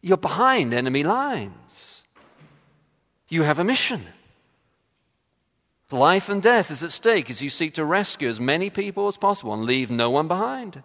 You're 0.00 0.16
behind 0.16 0.74
enemy 0.74 1.02
lines. 1.02 1.93
You 3.34 3.42
have 3.42 3.58
a 3.58 3.64
mission. 3.64 4.06
Life 5.90 6.28
and 6.28 6.40
death 6.40 6.70
is 6.70 6.84
at 6.84 6.92
stake 6.92 7.28
as 7.28 7.42
you 7.42 7.50
seek 7.50 7.74
to 7.74 7.84
rescue 7.84 8.28
as 8.28 8.38
many 8.38 8.70
people 8.70 9.08
as 9.08 9.16
possible 9.16 9.52
and 9.52 9.64
leave 9.64 9.90
no 9.90 10.08
one 10.08 10.28
behind. 10.28 10.84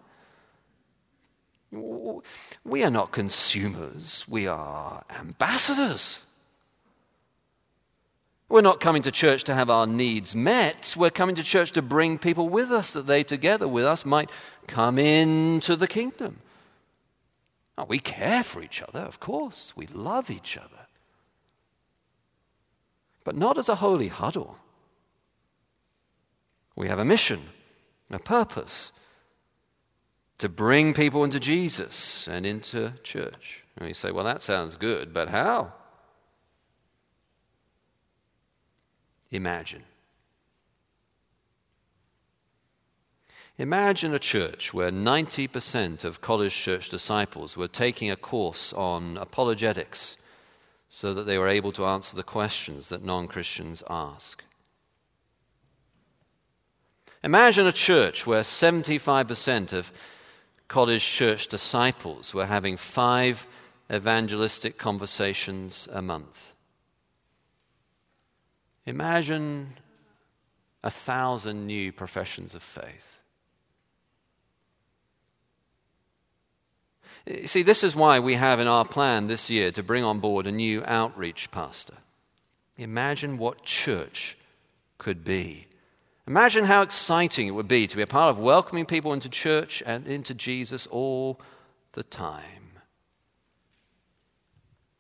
We 1.72 2.84
are 2.84 2.90
not 2.90 3.12
consumers, 3.12 4.26
we 4.28 4.48
are 4.48 5.04
ambassadors. 5.12 6.22
We're 8.50 8.62
not 8.62 8.80
coming 8.80 9.04
to 9.04 9.12
church 9.12 9.44
to 9.44 9.54
have 9.54 9.70
our 9.70 9.86
needs 9.86 10.36
met. 10.36 10.96
We're 10.98 11.12
coming 11.12 11.36
to 11.36 11.44
church 11.44 11.74
to 11.74 11.84
bring 11.84 12.18
people 12.18 12.50
with 12.50 12.72
us 12.72 12.94
that 12.94 13.06
they, 13.06 13.24
together 13.24 13.68
with 13.68 13.86
us, 13.86 14.08
might 14.08 14.32
come 14.66 14.98
into 14.98 15.76
the 15.76 15.88
kingdom. 15.88 16.40
Now, 17.78 17.86
we 17.88 18.00
care 18.00 18.42
for 18.42 18.64
each 18.64 18.82
other, 18.82 19.02
of 19.02 19.20
course. 19.20 19.72
We 19.76 19.86
love 19.86 20.32
each 20.32 20.58
other 20.58 20.89
but 23.30 23.38
not 23.38 23.60
as 23.60 23.70
a 23.70 23.76
holy 23.76 24.08
huddle. 24.08 24.58
We 26.76 26.88
have 26.88 26.98
a 26.98 27.06
mission, 27.06 27.40
a 28.10 28.18
purpose 28.18 28.92
to 30.40 30.50
bring 30.50 30.96
people 30.96 31.24
into 31.24 31.40
Jesus 31.40 32.28
and 32.28 32.44
into 32.44 32.92
church. 33.04 33.64
And 33.78 33.88
you 33.88 33.94
say, 33.94 34.10
well, 34.10 34.26
that 34.26 34.42
sounds 34.42 34.78
good, 34.78 35.14
but 35.14 35.30
how? 35.30 35.74
Imagine. 39.30 39.84
Imagine 43.60 44.16
a 44.16 44.18
church 44.18 44.74
where 44.74 44.90
90% 44.90 46.04
of 46.04 46.20
college 46.20 46.56
church 46.56 46.90
disciples 46.90 47.56
were 47.56 47.68
taking 47.68 48.10
a 48.10 48.16
course 48.16 48.74
on 48.74 49.18
apologetics 49.18 50.18
so 50.90 51.14
that 51.14 51.24
they 51.24 51.38
were 51.38 51.48
able 51.48 51.72
to 51.72 51.86
answer 51.86 52.16
the 52.16 52.24
questions 52.24 52.90
that 52.90 53.04
non 53.04 53.28
Christians 53.28 53.84
ask. 53.90 54.44
Imagine 57.24 57.68
a 57.68 57.72
church 57.72 58.26
where 58.26 58.42
75% 58.42 59.74
of 59.74 59.92
college 60.68 61.06
church 61.06 61.48
disciples 61.48 62.34
were 62.34 62.46
having 62.46 62.78
five 62.78 63.46
evangelistic 63.92 64.78
conversations 64.78 65.88
a 65.92 66.02
month. 66.02 66.54
Imagine 68.86 69.76
a 70.84 70.90
thousand 70.90 71.68
new 71.68 71.92
professions 71.92 72.56
of 72.56 72.64
faith. 72.64 73.19
Uh, 77.28 77.48
see, 77.48 77.64
this 77.64 77.84
is 77.84 77.96
why 77.96 78.20
we 78.20 78.36
have 78.36 78.60
in 78.60 78.68
our 78.68 78.86
plan 78.86 79.28
this 79.28 79.50
year 79.50 79.72
to 79.72 79.84
bring 79.84 80.04
on 80.04 80.20
board 80.20 80.48
a 80.48 80.52
new 80.52 80.84
outreach 80.86 81.50
pastor. 81.52 81.96
Imagine 82.78 83.38
what 83.38 83.64
church 83.64 84.38
could 84.98 85.24
be. 85.24 85.68
Imagine 86.28 86.66
how 86.66 86.84
exciting 86.84 87.48
it 87.48 87.52
would 87.52 87.68
be 87.68 87.88
to 87.88 87.96
be 87.96 88.04
a 88.04 88.08
part 88.08 88.30
of 88.30 88.38
welcoming 88.38 88.86
people 88.86 89.14
into 89.14 89.30
church 89.30 89.82
and 89.86 90.06
into 90.06 90.34
Jesus 90.34 90.86
all 90.88 91.42
the 91.94 92.04
time. 92.04 92.44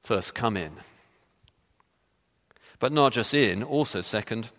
First, 0.04 0.34
come 0.34 0.58
in. 0.58 0.72
But 2.80 2.92
not 2.92 3.14
just 3.14 3.34
in, 3.34 3.62
also, 3.62 4.02
second, 4.02 4.50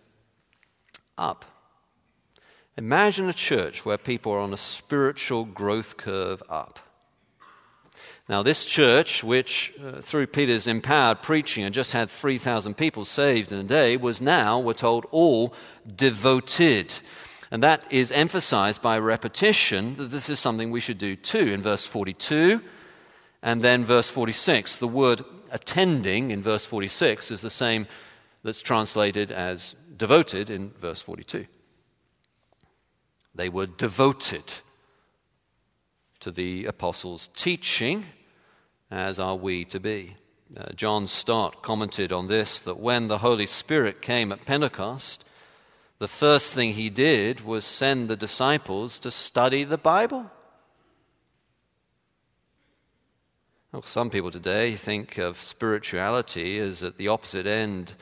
up. 1.18 1.44
Imagine 2.76 3.28
a 3.28 3.34
church 3.34 3.84
where 3.84 3.98
people 3.98 4.32
are 4.32 4.38
on 4.38 4.52
a 4.52 4.56
spiritual 4.56 5.44
growth 5.44 5.96
curve 5.96 6.42
up. 6.48 6.78
Now, 8.30 8.44
this 8.44 8.64
church, 8.64 9.24
which 9.24 9.74
uh, 9.84 10.00
through 10.02 10.28
Peter's 10.28 10.68
empowered 10.68 11.20
preaching 11.20 11.64
had 11.64 11.72
just 11.72 11.90
had 11.90 12.08
3,000 12.08 12.76
people 12.76 13.04
saved 13.04 13.50
in 13.50 13.58
a 13.58 13.64
day, 13.64 13.96
was 13.96 14.20
now, 14.20 14.60
we're 14.60 14.72
told, 14.72 15.04
all 15.10 15.52
devoted. 15.96 16.94
And 17.50 17.60
that 17.64 17.92
is 17.92 18.12
emphasized 18.12 18.82
by 18.82 19.00
repetition 19.00 19.96
that 19.96 20.12
this 20.12 20.28
is 20.28 20.38
something 20.38 20.70
we 20.70 20.78
should 20.78 20.98
do 20.98 21.16
too 21.16 21.52
in 21.52 21.60
verse 21.60 21.88
42 21.88 22.62
and 23.42 23.62
then 23.62 23.82
verse 23.84 24.08
46. 24.08 24.76
The 24.76 24.86
word 24.86 25.24
attending 25.50 26.30
in 26.30 26.40
verse 26.40 26.64
46 26.64 27.32
is 27.32 27.40
the 27.40 27.50
same 27.50 27.88
that's 28.44 28.62
translated 28.62 29.32
as 29.32 29.74
devoted 29.96 30.50
in 30.50 30.70
verse 30.70 31.02
42. 31.02 31.46
They 33.34 33.48
were 33.48 33.66
devoted 33.66 34.52
to 36.20 36.30
the 36.30 36.66
apostles' 36.66 37.28
teaching 37.34 38.04
as 38.90 39.18
are 39.18 39.36
we 39.36 39.64
to 39.66 39.80
be. 39.80 40.16
Uh, 40.56 40.72
John 40.74 41.06
Stott 41.06 41.62
commented 41.62 42.12
on 42.12 42.26
this 42.26 42.60
that 42.60 42.78
when 42.78 43.08
the 43.08 43.18
Holy 43.18 43.46
Spirit 43.46 44.02
came 44.02 44.32
at 44.32 44.44
Pentecost, 44.44 45.24
the 45.98 46.08
first 46.08 46.52
thing 46.52 46.72
he 46.72 46.90
did 46.90 47.42
was 47.42 47.64
send 47.64 48.08
the 48.08 48.16
disciples 48.16 48.98
to 49.00 49.10
study 49.10 49.64
the 49.64 49.78
Bible. 49.78 50.30
Well, 53.70 53.82
some 53.82 54.10
people 54.10 54.32
today 54.32 54.74
think 54.74 55.18
of 55.18 55.36
spirituality 55.40 56.58
as 56.58 56.82
at 56.82 56.96
the 56.96 57.06
opposite 57.06 57.46
end 57.46 57.94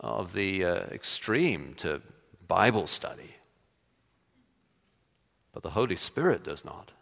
of 0.00 0.34
the 0.34 0.64
uh, 0.64 0.74
extreme 0.90 1.74
to 1.78 2.02
Bible 2.46 2.86
study. 2.86 3.36
But 5.52 5.62
the 5.62 5.70
Holy 5.70 5.96
Spirit 5.96 6.44
does 6.44 6.64
not. 6.64 6.92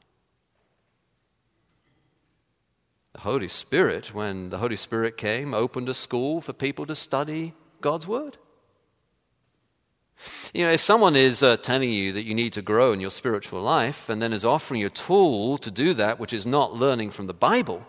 The 3.18 3.24
Holy 3.24 3.48
Spirit, 3.48 4.14
when 4.14 4.50
the 4.50 4.58
Holy 4.58 4.76
Spirit 4.76 5.16
came, 5.16 5.52
opened 5.52 5.88
a 5.88 5.94
school 5.94 6.40
for 6.40 6.52
people 6.52 6.86
to 6.86 6.94
study 6.94 7.52
God's 7.80 8.06
Word. 8.06 8.36
You 10.54 10.64
know, 10.64 10.70
if 10.70 10.80
someone 10.80 11.16
is 11.16 11.42
uh, 11.42 11.56
telling 11.56 11.90
you 11.90 12.12
that 12.12 12.22
you 12.22 12.32
need 12.32 12.52
to 12.52 12.62
grow 12.62 12.92
in 12.92 13.00
your 13.00 13.10
spiritual 13.10 13.60
life 13.60 14.08
and 14.08 14.22
then 14.22 14.32
is 14.32 14.44
offering 14.44 14.82
you 14.82 14.86
a 14.86 14.90
tool 14.90 15.58
to 15.58 15.68
do 15.68 15.94
that, 15.94 16.20
which 16.20 16.32
is 16.32 16.46
not 16.46 16.76
learning 16.76 17.10
from 17.10 17.26
the 17.26 17.34
Bible, 17.34 17.84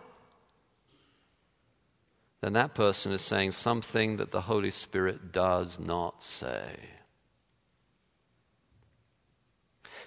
then 2.42 2.54
that 2.54 2.74
person 2.74 3.12
is 3.12 3.22
saying 3.22 3.52
something 3.52 4.18
that 4.18 4.32
the 4.32 4.42
Holy 4.42 4.72
Spirit 4.72 5.32
does 5.32 5.80
not 5.80 6.24
say. 6.24 6.72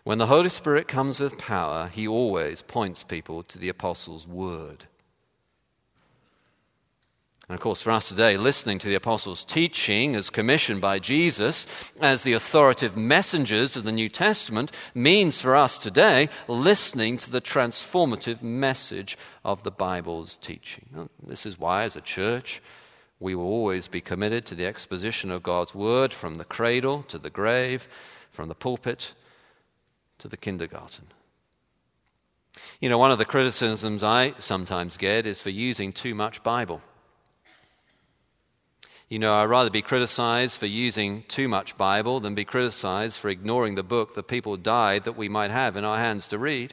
When 0.02 0.19
the 0.19 0.26
Holy 0.26 0.49
Spirit 0.49 0.88
comes 0.88 1.21
with 1.21 1.38
power, 1.38 1.87
he 1.87 2.09
always 2.09 2.61
points 2.61 3.05
people 3.05 3.45
to 3.45 3.57
the 3.57 3.69
Apostles' 3.69 4.26
Word. 4.26 4.88
And 7.52 7.59
of 7.59 7.62
course, 7.62 7.82
for 7.82 7.90
us 7.90 8.09
today, 8.09 8.38
listening 8.38 8.78
to 8.78 8.88
the 8.88 8.94
apostles' 8.94 9.44
teaching 9.44 10.16
as 10.16 10.30
commissioned 10.30 10.80
by 10.80 10.99
Jesus 10.99 11.66
as 12.00 12.23
the 12.23 12.32
authoritative 12.32 12.97
messengers 12.97 13.76
of 13.76 13.85
the 13.85 13.92
New 13.92 14.09
Testament 14.09 14.73
means 14.94 15.42
for 15.42 15.54
us 15.54 15.78
today 15.78 16.30
listening 16.49 17.19
to 17.19 17.30
the 17.30 17.43
transformative 17.43 18.41
message 18.41 19.19
of 19.45 19.65
the 19.65 19.71
Bible's 19.71 20.38
teaching. 20.38 21.10
This 21.23 21.45
is 21.45 21.58
why, 21.58 21.82
as 21.82 21.95
a 21.95 22.00
church, 22.00 22.62
we 23.21 23.34
will 23.34 23.45
always 23.45 23.86
be 23.86 24.00
committed 24.00 24.47
to 24.47 24.54
the 24.54 24.65
exposition 24.65 25.30
of 25.30 25.43
God's 25.43 25.75
Word 25.75 26.15
from 26.15 26.38
the 26.38 26.47
cradle 26.47 27.02
to 27.02 27.19
the 27.19 27.28
grave, 27.28 27.86
from 28.30 28.49
the 28.49 28.54
pulpit 28.54 29.12
to 30.21 30.26
the 30.26 30.38
kindergarten. 30.38 31.08
You 32.80 32.88
know, 32.88 32.97
one 32.97 33.10
of 33.10 33.19
the 33.19 33.26
criticisms 33.26 34.02
I 34.02 34.32
sometimes 34.38 34.97
get 34.97 35.26
is 35.26 35.43
for 35.43 35.50
using 35.50 35.93
too 35.93 36.15
much 36.15 36.43
Bible. 36.43 36.80
You 39.13 39.19
know, 39.19 39.35
I'd 39.35 39.45
rather 39.45 39.69
be 39.69 39.83
criticized 39.83 40.59
for 40.59 40.65
using 40.65 41.25
too 41.25 41.47
much 41.47 41.77
Bible 41.77 42.19
than 42.19 42.35
be 42.35 42.47
criticized 42.47 43.19
for 43.19 43.29
ignoring 43.29 43.75
the 43.75 43.83
book 43.83 44.15
that 44.15 44.27
people 44.27 44.57
died 44.57 45.05
that 45.05 45.19
we 45.19 45.29
might 45.29 45.51
have 45.51 45.77
in 45.77 45.85
our 45.85 45.99
hands 45.99 46.29
to 46.29 46.39
read. 46.39 46.73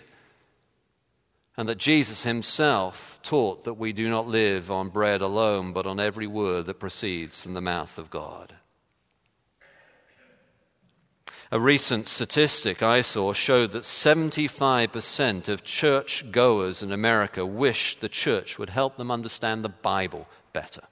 And 1.57 1.67
that 1.67 1.79
Jesus 1.79 2.23
himself 2.23 3.19
taught 3.23 3.65
that 3.65 3.73
we 3.73 3.91
do 3.91 4.09
not 4.09 4.25
live 4.25 4.71
on 4.71 4.87
bread 4.87 5.21
alone, 5.21 5.73
but 5.73 5.85
on 5.85 5.99
every 5.99 6.27
word 6.27 6.65
that 6.67 6.79
proceeds 6.79 7.43
from 7.43 7.55
the 7.55 7.59
mouth 7.59 7.97
of 7.97 8.09
God. 8.09 8.53
A 11.51 11.59
recent 11.59 12.07
statistic 12.07 12.81
I 12.81 13.01
saw 13.01 13.33
showed 13.33 13.73
that 13.73 13.83
75% 13.83 15.49
of 15.49 15.65
church 15.65 16.31
goers 16.31 16.81
in 16.81 16.93
America 16.93 17.45
wish 17.45 17.99
the 17.99 18.07
church 18.07 18.57
would 18.57 18.69
help 18.69 18.95
them 18.95 19.11
understand 19.11 19.65
the 19.65 19.67
Bible 19.67 20.25
better. 20.53 20.83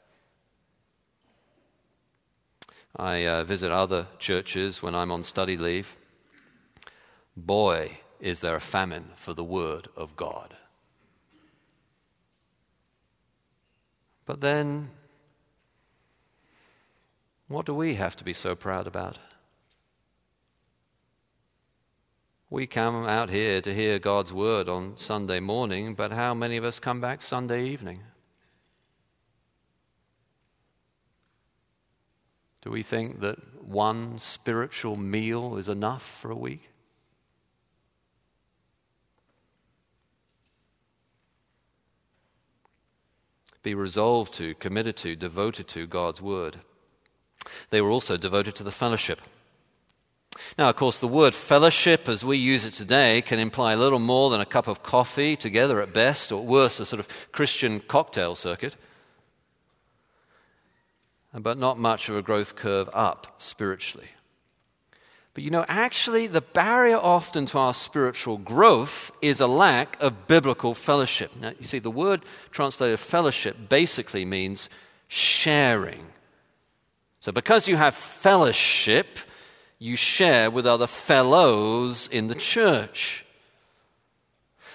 I 2.98 3.28
uh, 3.28 3.44
visit 3.44 3.72
other 3.72 4.08
churches 4.18 4.82
when 4.82 4.96
I'm 4.96 5.12
on 5.12 5.24
study 5.24 5.56
leave. 5.56 5.96
Boy, 7.36 8.00
is 8.20 8.40
there 8.40 8.56
a 8.56 8.62
famine 8.62 9.12
for 9.16 9.34
the 9.34 9.44
Word 9.44 9.90
of 9.96 10.16
God. 10.16 10.56
But 14.26 14.42
then, 14.42 14.90
what 17.48 17.66
do 17.66 17.74
we 17.74 17.96
have 17.96 18.16
to 18.18 18.24
be 18.24 18.34
so 18.34 18.56
proud 18.56 18.88
about? 18.88 19.20
We 22.50 22.66
come 22.66 23.06
out 23.06 23.30
here 23.30 23.62
to 23.62 23.74
hear 23.74 24.00
God's 24.00 24.34
Word 24.34 24.68
on 24.68 24.98
Sunday 24.98 25.40
morning, 25.40 25.94
but 25.94 26.12
how 26.12 26.34
many 26.34 26.58
of 26.58 26.64
us 26.64 26.80
come 26.80 27.00
back 27.00 27.22
Sunday 27.22 27.66
evening? 27.66 28.02
Do 32.67 32.71
we 32.71 32.84
think 32.84 33.21
that 33.21 33.38
one 33.63 34.19
spiritual 34.19 34.97
meal 34.97 35.56
is 35.56 35.69
enough 35.69 36.03
for 36.03 36.32
a 36.32 36.36
week? 36.36 36.69
Be 43.63 43.73
resolved 43.73 44.34
to, 44.34 44.53
committed 44.56 44.97
to, 44.97 45.15
devoted 45.15 45.69
to 45.69 45.88
God's 45.88 46.21
Word. 46.21 46.60
They 47.69 47.80
were 47.80 47.89
also 47.89 48.17
devoted 48.17 48.56
to 48.56 48.65
the 48.65 48.71
fellowship. 48.73 49.21
Now, 50.58 50.67
of 50.67 50.75
course, 50.75 50.97
the 50.97 51.08
word 51.08 51.34
fellowship, 51.34 52.10
as 52.10 52.25
we 52.25 52.36
use 52.36 52.65
it 52.65 52.73
today, 52.73 53.21
can 53.21 53.39
imply 53.39 53.71
a 53.71 53.77
little 53.77 53.97
more 53.97 54.30
than 54.30 54.41
a 54.41 54.45
cup 54.45 54.67
of 54.67 54.84
coffee 54.84 55.38
together 55.38 55.82
at 55.82 55.93
best, 55.93 56.34
or 56.34 56.45
worse, 56.45 56.82
a 56.82 56.86
sort 56.86 56.99
of 56.99 57.08
Christian 57.32 57.80
cocktail 57.80 58.36
circuit 58.36 58.75
but 61.43 61.58
not 61.58 61.78
much 61.78 62.10
of 62.10 62.15
a 62.15 62.21
growth 62.21 62.56
curve 62.56 62.89
up 62.93 63.36
spiritually. 63.38 64.10
But 65.38 65.43
you 65.43 65.52
know, 65.52 65.65
actually, 65.67 66.26
the 66.26 66.41
barrier 66.41 66.97
often 66.97 67.45
to 67.45 67.60
our 67.60 67.73
spiritual 67.76 68.39
growth 68.39 69.12
is 69.21 69.39
a 69.39 69.45
lack 69.45 69.95
of 70.02 70.26
biblical 70.26 70.73
fellowship. 70.73 71.32
Now, 71.39 71.50
you 71.60 71.63
see, 71.63 71.78
the 71.78 71.91
word 71.91 72.23
translated 72.50 73.00
fellowship 73.00 73.69
basically 73.69 74.26
means 74.26 74.67
sharing. 75.08 76.08
So, 77.19 77.32
because 77.32 77.67
you 77.67 77.76
have 77.76 77.93
fellowship, 77.93 79.19
you 79.78 79.95
share 79.95 80.50
with 80.50 80.65
other 80.65 80.88
fellows 80.88 82.10
in 82.12 82.30
the 82.30 82.34
church. 82.34 83.23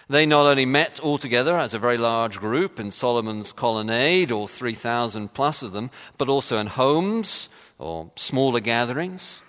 They 0.09 0.27
not 0.27 0.47
only 0.47 0.67
met 0.67 1.01
all 1.01 1.19
together 1.19 1.57
as 1.57 1.75
a 1.75 1.79
very 1.79 1.99
large 1.99 2.39
group 2.39 2.81
in 2.81 2.91
Solomon's 2.91 3.53
colonnade, 3.53 4.33
or 4.33 4.49
3,000 4.49 5.33
plus 5.33 5.63
of 5.63 5.73
them, 5.73 5.91
but 6.19 6.29
also 6.29 6.59
in 6.59 6.67
homes 6.67 7.49
or 7.79 8.11
smaller 8.17 8.61
gatherings. 8.61 9.43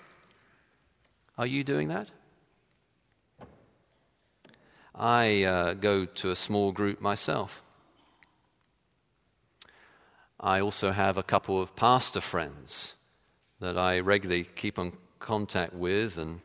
Are 1.36 1.46
you 1.46 1.64
doing 1.64 1.88
that? 1.88 2.08
I 4.94 5.42
uh, 5.42 5.74
go 5.74 6.04
to 6.04 6.30
a 6.30 6.36
small 6.36 6.70
group 6.70 7.00
myself. 7.00 7.62
I 10.38 10.60
also 10.60 10.92
have 10.92 11.16
a 11.16 11.22
couple 11.22 11.60
of 11.60 11.74
pastor 11.74 12.20
friends 12.20 12.94
that 13.60 13.76
I 13.76 13.98
regularly 13.98 14.44
keep 14.54 14.78
in 14.78 14.92
contact 15.18 15.74
with 15.74 16.16
and 16.16 16.40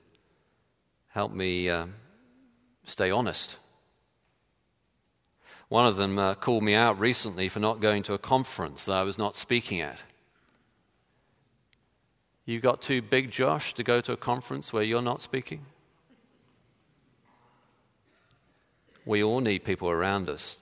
help 1.09 1.31
me 1.31 1.69
uh, 1.69 1.87
Stay 2.89 3.11
honest. 3.11 3.57
One 5.69 5.85
of 5.85 5.97
them 5.97 6.17
uh, 6.17 6.33
called 6.33 6.63
me 6.63 6.73
out 6.73 6.99
recently 6.99 7.47
for 7.47 7.59
not 7.59 7.79
going 7.79 8.03
to 8.03 8.13
a 8.13 8.17
conference 8.17 8.85
that 8.85 8.93
I 8.93 9.03
was 9.03 9.19
not 9.19 9.35
speaking 9.35 9.79
at. 9.81 9.99
You 12.45 12.59
got 12.59 12.81
too 12.81 13.03
big, 13.03 13.29
Josh, 13.29 13.75
to 13.75 13.83
go 13.83 14.01
to 14.01 14.11
a 14.11 14.17
conference 14.17 14.73
where 14.73 14.81
you're 14.81 15.03
not 15.03 15.21
speaking? 15.21 15.67
We 19.05 19.23
all 19.23 19.39
need 19.39 19.63
people 19.63 19.89
around 19.89 20.29
us 20.29 20.57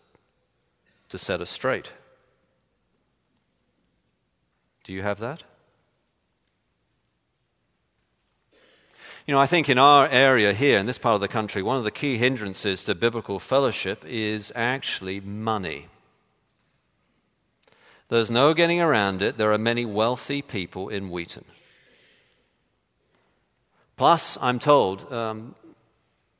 to 1.08 1.18
set 1.18 1.40
us 1.40 1.50
straight. 1.50 1.92
Do 4.84 4.92
you 4.92 5.02
have 5.02 5.20
that? 5.20 5.44
You 9.28 9.34
know, 9.34 9.42
I 9.42 9.46
think 9.46 9.68
in 9.68 9.78
our 9.78 10.08
area 10.08 10.54
here, 10.54 10.80
in 10.80 10.86
this 10.86 10.98
part 10.98 11.16
of 11.16 11.20
the 11.20 11.28
country, 11.28 11.62
one 11.62 11.76
of 11.76 11.84
the 11.84 11.92
key 11.92 12.18
hindrances 12.18 12.86
to 12.86 12.96
biblical 12.96 13.40
fellowship 13.40 14.06
is 14.06 14.54
actually 14.56 15.20
money. 15.20 15.88
There's 18.08 18.32
no 18.32 18.54
getting 18.54 18.80
around 18.80 19.22
it. 19.22 19.38
There 19.38 19.52
are 19.52 19.58
many 19.58 19.84
wealthy 19.84 20.42
people 20.42 20.88
in 20.88 21.10
Wheaton. 21.10 21.44
Plus, 23.98 24.38
I'm 24.40 24.60
told 24.60 25.12
um, 25.12 25.56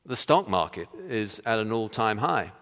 the 0.06 0.16
stock 0.16 0.48
market 0.48 0.88
is 1.10 1.42
at 1.44 1.58
an 1.58 1.70
all 1.70 1.90
time 1.90 2.16
high. 2.16 2.52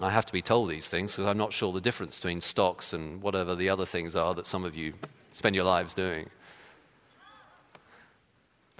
I 0.00 0.08
have 0.08 0.24
to 0.24 0.32
be 0.32 0.40
told 0.40 0.70
these 0.70 0.88
things 0.88 1.12
because 1.12 1.26
I'm 1.26 1.36
not 1.36 1.52
sure 1.52 1.74
the 1.74 1.80
difference 1.82 2.16
between 2.16 2.40
stocks 2.40 2.94
and 2.94 3.20
whatever 3.20 3.54
the 3.54 3.68
other 3.68 3.84
things 3.84 4.16
are 4.16 4.34
that 4.34 4.46
some 4.46 4.64
of 4.64 4.74
you 4.74 4.94
spend 5.32 5.54
your 5.54 5.66
lives 5.66 5.92
doing. 5.92 6.30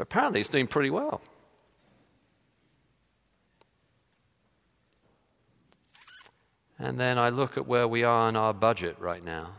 But 0.01 0.05
apparently, 0.05 0.41
it's 0.41 0.49
doing 0.49 0.67
pretty 0.67 0.89
well. 0.89 1.21
And 6.79 6.99
then 6.99 7.19
I 7.19 7.29
look 7.29 7.59
at 7.59 7.67
where 7.67 7.87
we 7.87 8.03
are 8.03 8.31
in 8.31 8.35
our 8.35 8.55
budget 8.55 8.97
right 8.99 9.23
now. 9.23 9.57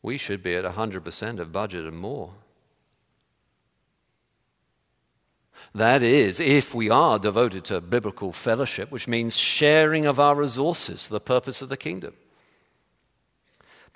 We 0.00 0.16
should 0.16 0.42
be 0.42 0.54
at 0.54 0.64
100% 0.64 1.38
of 1.38 1.52
budget 1.52 1.84
and 1.84 1.98
more. 1.98 2.32
That 5.74 6.02
is, 6.02 6.40
if 6.40 6.74
we 6.74 6.88
are 6.88 7.18
devoted 7.18 7.66
to 7.66 7.82
biblical 7.82 8.32
fellowship, 8.32 8.90
which 8.90 9.06
means 9.06 9.36
sharing 9.36 10.06
of 10.06 10.18
our 10.18 10.34
resources 10.34 11.04
for 11.04 11.12
the 11.12 11.20
purpose 11.20 11.60
of 11.60 11.68
the 11.68 11.76
kingdom. 11.76 12.14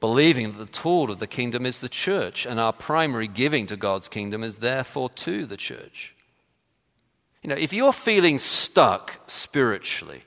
Believing 0.01 0.53
that 0.53 0.59
the 0.59 0.67
tool 0.67 1.11
of 1.11 1.19
the 1.19 1.27
kingdom 1.27 1.65
is 1.65 1.81
the 1.81 1.89
church, 1.89 2.45
and 2.45 2.61
our 2.61 2.73
primary 2.73 3.29
giving 3.29 3.67
to 3.69 3.77
God's 3.77 4.09
kingdom 4.09 4.45
is 4.45 4.59
therefore 4.59 5.09
to 5.11 5.47
the 5.47 5.57
church. 5.57 6.15
You 7.43 7.49
know, 7.49 7.57
if 7.57 7.73
you're 7.73 7.93
feeling 7.93 8.39
stuck 8.39 9.21
spiritually, 9.27 10.23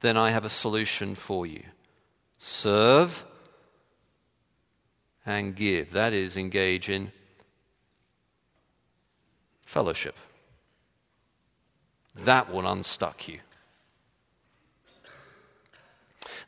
then 0.00 0.16
I 0.16 0.30
have 0.30 0.44
a 0.44 0.50
solution 0.50 1.14
for 1.14 1.46
you. 1.46 1.62
Serve 2.38 3.24
and 5.26 5.54
give. 5.54 5.92
That 5.92 6.12
is, 6.12 6.36
engage 6.36 6.88
in 6.88 7.12
fellowship. 9.62 10.16
That 12.14 12.52
will 12.52 12.66
unstuck 12.66 13.28
you. 13.28 13.40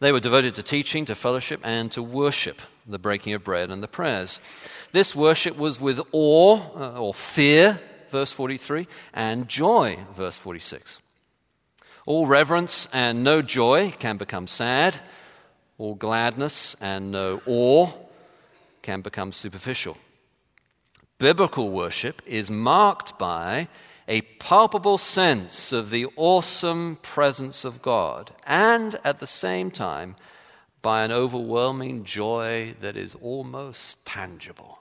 They 0.00 0.12
were 0.12 0.20
devoted 0.20 0.54
to 0.56 0.62
teaching, 0.62 1.06
to 1.06 1.14
fellowship, 1.14 1.60
and 1.64 1.90
to 1.92 2.02
worship, 2.02 2.60
the 2.86 2.98
breaking 2.98 3.34
of 3.34 3.44
bread 3.44 3.70
and 3.70 3.82
the 3.82 3.88
prayers. 3.88 4.40
This 4.92 5.14
worship 5.14 5.56
was 5.56 5.80
with 5.80 6.00
awe 6.12 6.60
uh, 6.76 7.00
or 7.00 7.14
fear, 7.14 7.80
verse 8.10 8.32
43, 8.32 8.86
and 9.14 9.48
joy, 9.48 9.98
verse 10.14 10.36
46. 10.36 11.00
All 12.04 12.26
reverence 12.26 12.88
and 12.92 13.24
no 13.24 13.42
joy 13.42 13.90
can 13.98 14.16
become 14.16 14.46
sad. 14.46 15.00
All 15.78 15.94
gladness 15.94 16.76
and 16.80 17.10
no 17.10 17.40
awe 17.46 17.90
can 18.82 19.00
become 19.00 19.32
superficial. 19.32 19.96
Biblical 21.18 21.70
worship 21.70 22.22
is 22.26 22.50
marked 22.50 23.18
by 23.18 23.68
a 24.08 24.22
palpable 24.22 24.98
sense 24.98 25.72
of 25.72 25.90
the 25.90 26.06
awesome 26.16 26.98
presence 27.02 27.64
of 27.64 27.82
God, 27.82 28.32
and 28.46 28.98
at 29.04 29.18
the 29.18 29.26
same 29.26 29.70
time, 29.70 30.16
by 30.80 31.04
an 31.04 31.10
overwhelming 31.10 32.04
joy 32.04 32.74
that 32.80 32.96
is 32.96 33.16
almost 33.16 34.04
tangible. 34.04 34.78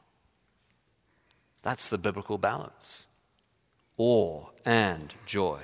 That's 1.63 1.89
the 1.89 1.97
biblical 1.97 2.37
balance 2.37 3.03
awe 3.97 4.43
and 4.65 5.13
joy. 5.25 5.61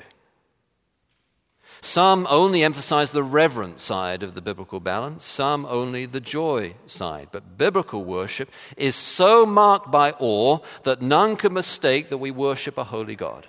Some 1.82 2.26
only 2.30 2.63
emphasize 2.63 3.12
the 3.12 3.24
reverent 3.24 3.80
side 3.80 4.24
of 4.24 4.34
the 4.34 4.41
biblical 4.41 4.80
balance, 4.80 5.26
some 5.26 5.65
only 5.65 6.06
the 6.06 6.19
joy 6.19 6.76
side. 6.86 7.28
But 7.32 7.58
biblical 7.58 8.04
worship 8.04 8.50
is 8.78 8.95
so 8.95 9.45
marked 9.45 9.91
by 9.91 10.12
awe 10.19 10.60
that 10.84 11.02
none 11.02 11.36
can 11.36 11.54
mistake 11.54 12.10
that 12.10 12.19
we 12.19 12.32
worship 12.32 12.78
a 12.78 12.86
holy 12.86 13.15
God 13.15 13.47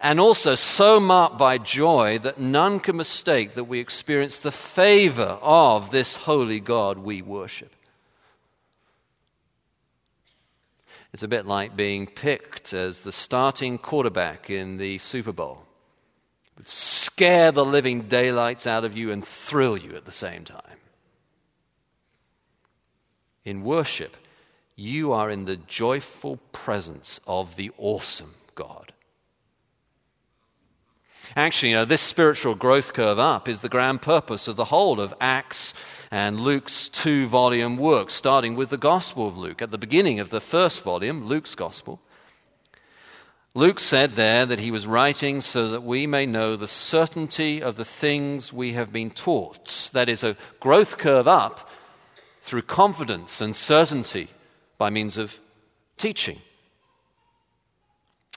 and 0.00 0.20
also 0.20 0.54
so 0.54 1.00
marked 1.00 1.38
by 1.38 1.58
joy 1.58 2.18
that 2.18 2.38
none 2.38 2.80
can 2.80 2.96
mistake 2.96 3.54
that 3.54 3.64
we 3.64 3.80
experience 3.80 4.40
the 4.40 4.52
favor 4.52 5.38
of 5.42 5.90
this 5.90 6.16
holy 6.16 6.60
God 6.60 6.98
we 6.98 7.22
worship. 7.22 7.72
It's 11.12 11.22
a 11.22 11.28
bit 11.28 11.46
like 11.46 11.76
being 11.76 12.06
picked 12.06 12.74
as 12.74 13.00
the 13.00 13.12
starting 13.12 13.78
quarterback 13.78 14.50
in 14.50 14.76
the 14.76 14.98
Super 14.98 15.32
Bowl. 15.32 15.62
It 16.44 16.58
would 16.58 16.68
scare 16.68 17.52
the 17.52 17.64
living 17.64 18.02
daylights 18.02 18.66
out 18.66 18.84
of 18.84 18.96
you 18.96 19.10
and 19.10 19.26
thrill 19.26 19.78
you 19.78 19.96
at 19.96 20.04
the 20.04 20.12
same 20.12 20.44
time. 20.44 20.60
In 23.46 23.62
worship, 23.62 24.16
you 24.74 25.12
are 25.12 25.30
in 25.30 25.46
the 25.46 25.56
joyful 25.56 26.36
presence 26.52 27.18
of 27.26 27.56
the 27.56 27.70
awesome 27.78 28.34
God. 28.54 28.92
Actually, 31.36 31.68
you 31.68 31.76
know, 31.76 31.84
this 31.84 32.00
spiritual 32.00 32.54
growth 32.54 32.94
curve 32.94 33.18
up 33.18 33.46
is 33.46 33.60
the 33.60 33.68
grand 33.68 34.00
purpose 34.00 34.48
of 34.48 34.56
the 34.56 34.64
whole 34.64 34.98
of 34.98 35.12
Acts 35.20 35.74
and 36.10 36.40
Luke's 36.40 36.88
two 36.88 37.26
volume 37.26 37.76
work, 37.76 38.08
starting 38.08 38.56
with 38.56 38.70
the 38.70 38.78
Gospel 38.78 39.28
of 39.28 39.36
Luke. 39.36 39.60
At 39.60 39.70
the 39.70 39.76
beginning 39.76 40.18
of 40.18 40.30
the 40.30 40.40
first 40.40 40.82
volume, 40.82 41.26
Luke's 41.26 41.54
Gospel, 41.54 42.00
Luke 43.52 43.80
said 43.80 44.12
there 44.12 44.46
that 44.46 44.60
he 44.60 44.70
was 44.70 44.86
writing 44.86 45.42
so 45.42 45.68
that 45.68 45.82
we 45.82 46.06
may 46.06 46.24
know 46.24 46.56
the 46.56 46.66
certainty 46.66 47.62
of 47.62 47.76
the 47.76 47.84
things 47.84 48.50
we 48.50 48.72
have 48.72 48.90
been 48.90 49.10
taught. 49.10 49.90
That 49.92 50.08
is, 50.08 50.24
a 50.24 50.38
growth 50.58 50.96
curve 50.96 51.28
up 51.28 51.68
through 52.40 52.62
confidence 52.62 53.42
and 53.42 53.54
certainty 53.54 54.30
by 54.78 54.88
means 54.88 55.18
of 55.18 55.38
teaching. 55.98 56.40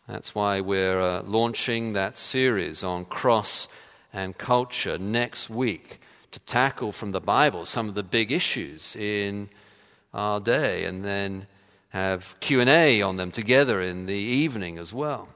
That's 0.10 0.34
why 0.34 0.60
we're 0.60 1.00
uh, 1.00 1.22
launching 1.22 1.94
that 1.94 2.18
series 2.18 2.84
on 2.84 3.06
cross 3.06 3.68
and 4.12 4.36
culture 4.36 4.98
next 4.98 5.52
week 5.52 6.02
to 6.32 6.40
tackle 6.40 6.92
from 6.92 7.12
the 7.12 7.22
Bible 7.22 7.64
some 7.64 7.88
of 7.88 7.94
the 7.94 8.02
big 8.02 8.32
issues 8.32 8.96
in 8.96 9.50
our 10.12 10.40
day 10.40 10.86
and 10.86 11.06
then 11.06 11.46
have 11.90 12.36
Q&A 12.40 13.04
on 13.04 13.18
them 13.18 13.30
together 13.30 13.84
in 13.84 14.08
the 14.08 14.16
evening 14.16 14.80
as 14.80 14.92
well. 14.92 15.30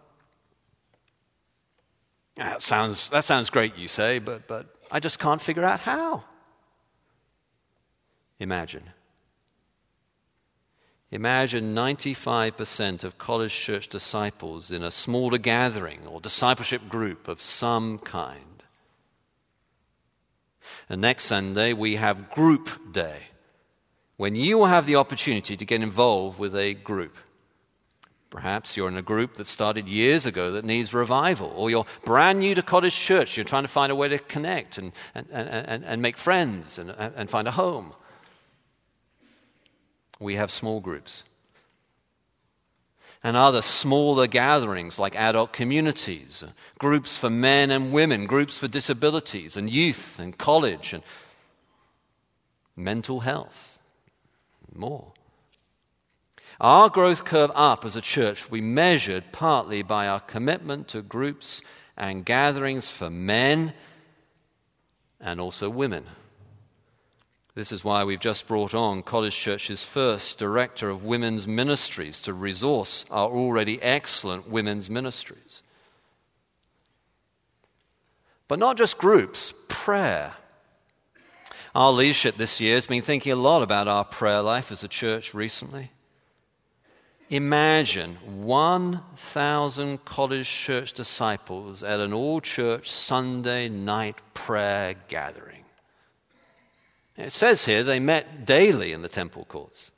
That 2.35 2.63
sounds, 2.63 3.11
that 3.11 3.25
sounds 3.25 3.51
great, 3.51 3.75
you 3.75 3.87
say, 3.87 4.17
but, 4.17 4.47
but 4.47 4.65
I 4.89 4.99
just 4.99 5.19
can't 5.19 5.39
figure 5.39 5.63
out 5.63 5.81
how. 5.81 6.23
Imagine 8.39 8.92
Imagine 11.13 11.75
95% 11.75 13.03
of 13.03 13.19
college 13.19 13.53
church 13.53 13.87
disciples 13.87 14.71
in 14.71 14.81
a 14.81 14.89
smaller 14.89 15.37
gathering 15.37 16.07
or 16.07 16.19
discipleship 16.19 16.89
group 16.89 17.27
of 17.27 17.39
some 17.39 17.99
kind. 17.99 18.63
And 20.89 21.01
next 21.01 21.25
Sunday, 21.25 21.73
we 21.73 21.97
have 21.97 22.31
group 22.31 22.91
day, 22.91 23.27
when 24.17 24.33
you 24.33 24.57
will 24.57 24.65
have 24.65 24.87
the 24.87 24.95
opportunity 24.95 25.55
to 25.55 25.63
get 25.63 25.83
involved 25.83 26.39
with 26.39 26.55
a 26.55 26.73
group. 26.73 27.15
Perhaps 28.31 28.75
you're 28.75 28.87
in 28.87 28.97
a 28.97 29.03
group 29.03 29.35
that 29.35 29.45
started 29.45 29.87
years 29.87 30.25
ago 30.25 30.53
that 30.53 30.65
needs 30.65 30.95
revival, 30.95 31.53
or 31.55 31.69
you're 31.69 31.85
brand 32.03 32.39
new 32.39 32.55
to 32.55 32.63
College 32.63 32.95
Church. 32.95 33.37
You're 33.37 33.43
trying 33.43 33.65
to 33.65 33.67
find 33.67 33.91
a 33.91 33.95
way 33.95 34.07
to 34.07 34.17
connect 34.17 34.79
and, 34.79 34.91
and, 35.13 35.27
and, 35.31 35.85
and 35.85 36.01
make 36.01 36.17
friends 36.17 36.79
and, 36.79 36.89
and 36.89 37.29
find 37.29 37.47
a 37.47 37.51
home 37.51 37.93
we 40.19 40.35
have 40.35 40.51
small 40.51 40.79
groups. 40.79 41.23
And 43.23 43.37
other 43.37 43.61
smaller 43.61 44.27
gatherings 44.27 44.99
like 44.99 45.15
adult 45.15 45.53
communities, 45.53 46.43
groups 46.77 47.15
for 47.15 47.29
men 47.29 47.71
and 47.71 47.93
women, 47.93 48.25
groups 48.25 48.57
for 48.57 48.67
disabilities 48.67 49.55
and 49.55 49.69
youth 49.69 50.19
and 50.19 50.37
college 50.37 50.93
and 50.93 51.03
mental 52.75 53.21
health. 53.21 53.79
more. 54.75 55.13
Our 56.59 56.89
growth 56.89 57.25
curve 57.25 57.51
up 57.55 57.85
as 57.85 57.95
a 57.95 58.01
church 58.01 58.49
we 58.49 58.61
measured 58.61 59.31
partly 59.31 59.83
by 59.83 60.07
our 60.07 60.19
commitment 60.19 60.87
to 60.89 61.01
groups 61.01 61.61
and 61.97 62.25
gatherings 62.25 62.89
for 62.89 63.09
men 63.09 63.73
and 65.19 65.39
also 65.39 65.69
women. 65.69 66.05
This 67.55 67.71
is 67.71 67.83
why 67.83 68.03
we've 68.03 68.19
just 68.19 68.47
brought 68.47 68.73
on 68.73 69.03
College 69.03 69.35
Church's 69.35 69.83
first 69.83 70.39
director 70.39 70.89
of 70.89 71.03
women's 71.03 71.47
ministries 71.47 72.19
to 72.23 72.33
resource 72.33 73.05
our 73.11 73.29
already 73.29 73.79
excellent 73.81 74.49
women's 74.49 74.89
ministries. 74.89 75.61
But 78.47 78.57
not 78.57 78.77
just 78.77 78.97
groups, 78.97 79.53
prayer. 79.67 80.33
Our 81.75 81.91
leadership 81.91 82.37
this 82.37 82.59
year 82.59 82.75
has 82.75 82.87
been 82.87 83.03
thinking 83.03 83.31
a 83.31 83.35
lot 83.35 83.61
about 83.61 83.87
our 83.87 84.03
prayer 84.03 84.41
life 84.41 84.71
as 84.71 84.83
a 84.83 84.87
church 84.87 85.35
recently. 85.35 85.91
Imagine 87.29 88.15
1,000 88.15 90.05
college 90.05 90.49
church 90.49 90.93
disciples 90.93 91.83
at 91.83 91.99
an 91.99 92.13
all 92.13 92.41
church 92.41 92.91
Sunday 92.91 93.69
night 93.69 94.17
prayer 94.33 94.95
gathering. 95.07 95.52
It 97.15 97.31
says 97.31 97.65
here 97.65 97.83
they 97.83 97.99
met 97.99 98.45
daily 98.45 98.91
in 98.91 99.01
the 99.01 99.07
temple 99.07 99.45
courts. 99.45 99.91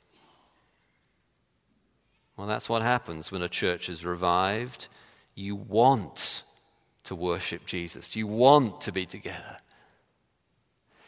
Well, 2.36 2.46
that's 2.46 2.68
what 2.68 2.82
happens 2.82 3.32
when 3.32 3.42
a 3.42 3.48
church 3.48 3.88
is 3.88 4.04
revived. 4.04 4.88
You 5.34 5.56
want 5.56 6.42
to 7.04 7.14
worship 7.14 7.64
Jesus, 7.66 8.16
you 8.16 8.26
want 8.26 8.80
to 8.82 8.92
be 8.92 9.06
together. 9.06 9.58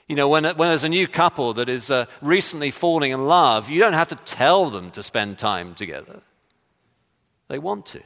You 0.07 0.17
know, 0.17 0.29
when, 0.29 0.45
when 0.45 0.69
there's 0.71 0.85
a 0.85 0.89
new 0.89 1.07
couple 1.07 1.53
that 1.55 1.69
is 1.69 1.91
uh, 1.91 2.07
recently 2.23 2.71
falling 2.71 3.11
in 3.11 3.27
love, 3.27 3.69
you 3.69 3.79
don't 3.79 3.93
have 3.93 4.09
to 4.09 4.17
tell 4.17 4.71
them 4.71 4.91
to 4.93 5.03
spend 5.03 5.39
time 5.39 5.75
together. 5.75 6.23
They 7.49 7.59
want 7.59 7.85
to. 7.87 8.01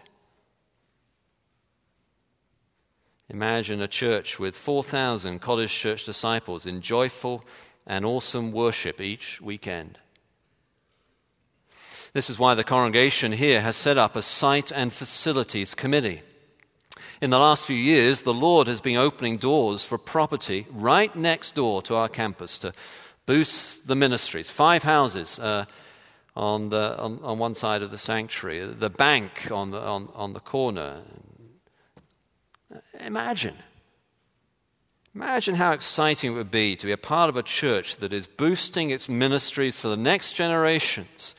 Imagine 3.29 3.81
a 3.81 3.89
church 3.89 4.41
with 4.41 4.57
4,000 4.57 5.39
college 5.41 5.73
church 5.73 6.05
disciples 6.05 6.67
in 6.67 6.81
joyful 6.81 7.45
and 7.87 8.05
awesome 8.05 8.53
worship 8.53 9.01
each 9.01 9.41
weekend. 9.41 9.99
This 12.13 12.29
is 12.29 12.39
why 12.39 12.55
the 12.55 12.65
congregation 12.65 13.33
here 13.33 13.63
has 13.63 13.75
set 13.75 13.97
up 13.97 14.17
a 14.17 14.23
site 14.23 14.71
and 14.71 14.93
facilities 14.93 15.75
committee. 15.75 16.23
In 17.23 17.31
the 17.31 17.39
last 17.39 17.67
few 17.67 17.77
years, 17.77 18.23
the 18.23 18.35
Lord 18.35 18.67
has 18.67 18.81
been 18.81 18.99
opening 18.99 19.39
doors 19.39 19.85
for 19.85 19.97
property 19.97 20.67
right 20.71 21.15
next 21.17 21.55
door 21.55 21.81
to 21.83 21.95
our 21.95 22.09
campus 22.09 22.59
to 22.59 22.75
boost 23.27 23.87
the 23.87 23.95
ministries. 23.95 24.51
Five 24.51 24.83
houses 24.83 25.39
uh, 25.39 25.65
on, 26.37 26.69
the, 26.69 26.99
on, 26.99 27.21
on, 27.23 27.39
one 27.39 27.55
side 27.55 27.83
of 27.83 27.91
the 27.91 27.99
sanctuary, 27.99 28.67
the 28.67 28.91
bank 28.91 29.51
on 29.51 29.71
the, 29.71 29.81
on, 29.81 30.09
on 30.15 30.33
the 30.33 30.41
corner. 30.41 31.03
Imagine. 33.01 33.55
Imagine 35.15 35.57
how 35.57 35.73
exciting 35.73 36.33
it 36.33 36.35
would 36.35 36.51
be 36.51 36.75
to 36.75 36.87
be 36.87 36.93
a 36.93 36.97
part 36.97 37.29
of 37.29 37.37
a 37.37 37.43
church 37.43 37.99
that 37.99 38.13
is 38.15 38.27
boosting 38.27 38.91
its 38.91 39.09
ministries 39.09 39.79
for 39.79 39.89
the 39.89 39.97
next 39.97 40.33
generations 40.33 41.35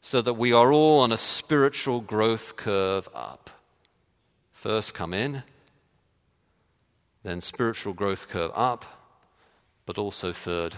so 0.00 0.22
that 0.22 0.34
we 0.34 0.52
are 0.52 0.72
all 0.72 1.00
on 1.00 1.12
a 1.12 1.18
spiritual 1.18 2.00
growth 2.00 2.56
curve 2.56 3.08
up. 3.14 3.50
First, 4.52 4.94
come 4.94 5.12
in, 5.12 5.42
then 7.22 7.42
spiritual 7.42 7.92
growth 7.92 8.28
curve 8.28 8.52
up, 8.54 8.86
but 9.84 9.98
also 9.98 10.32
third, 10.32 10.76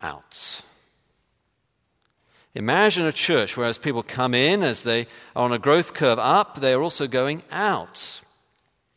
outs. 0.00 0.62
Imagine 2.54 3.06
a 3.06 3.12
church 3.12 3.56
where 3.56 3.66
as 3.66 3.78
people 3.78 4.02
come 4.02 4.34
in, 4.34 4.62
as 4.62 4.82
they 4.82 5.06
are 5.36 5.44
on 5.44 5.52
a 5.52 5.58
growth 5.58 5.94
curve 5.94 6.18
up, 6.18 6.60
they 6.60 6.74
are 6.74 6.82
also 6.82 7.06
going 7.06 7.42
out. 7.50 8.20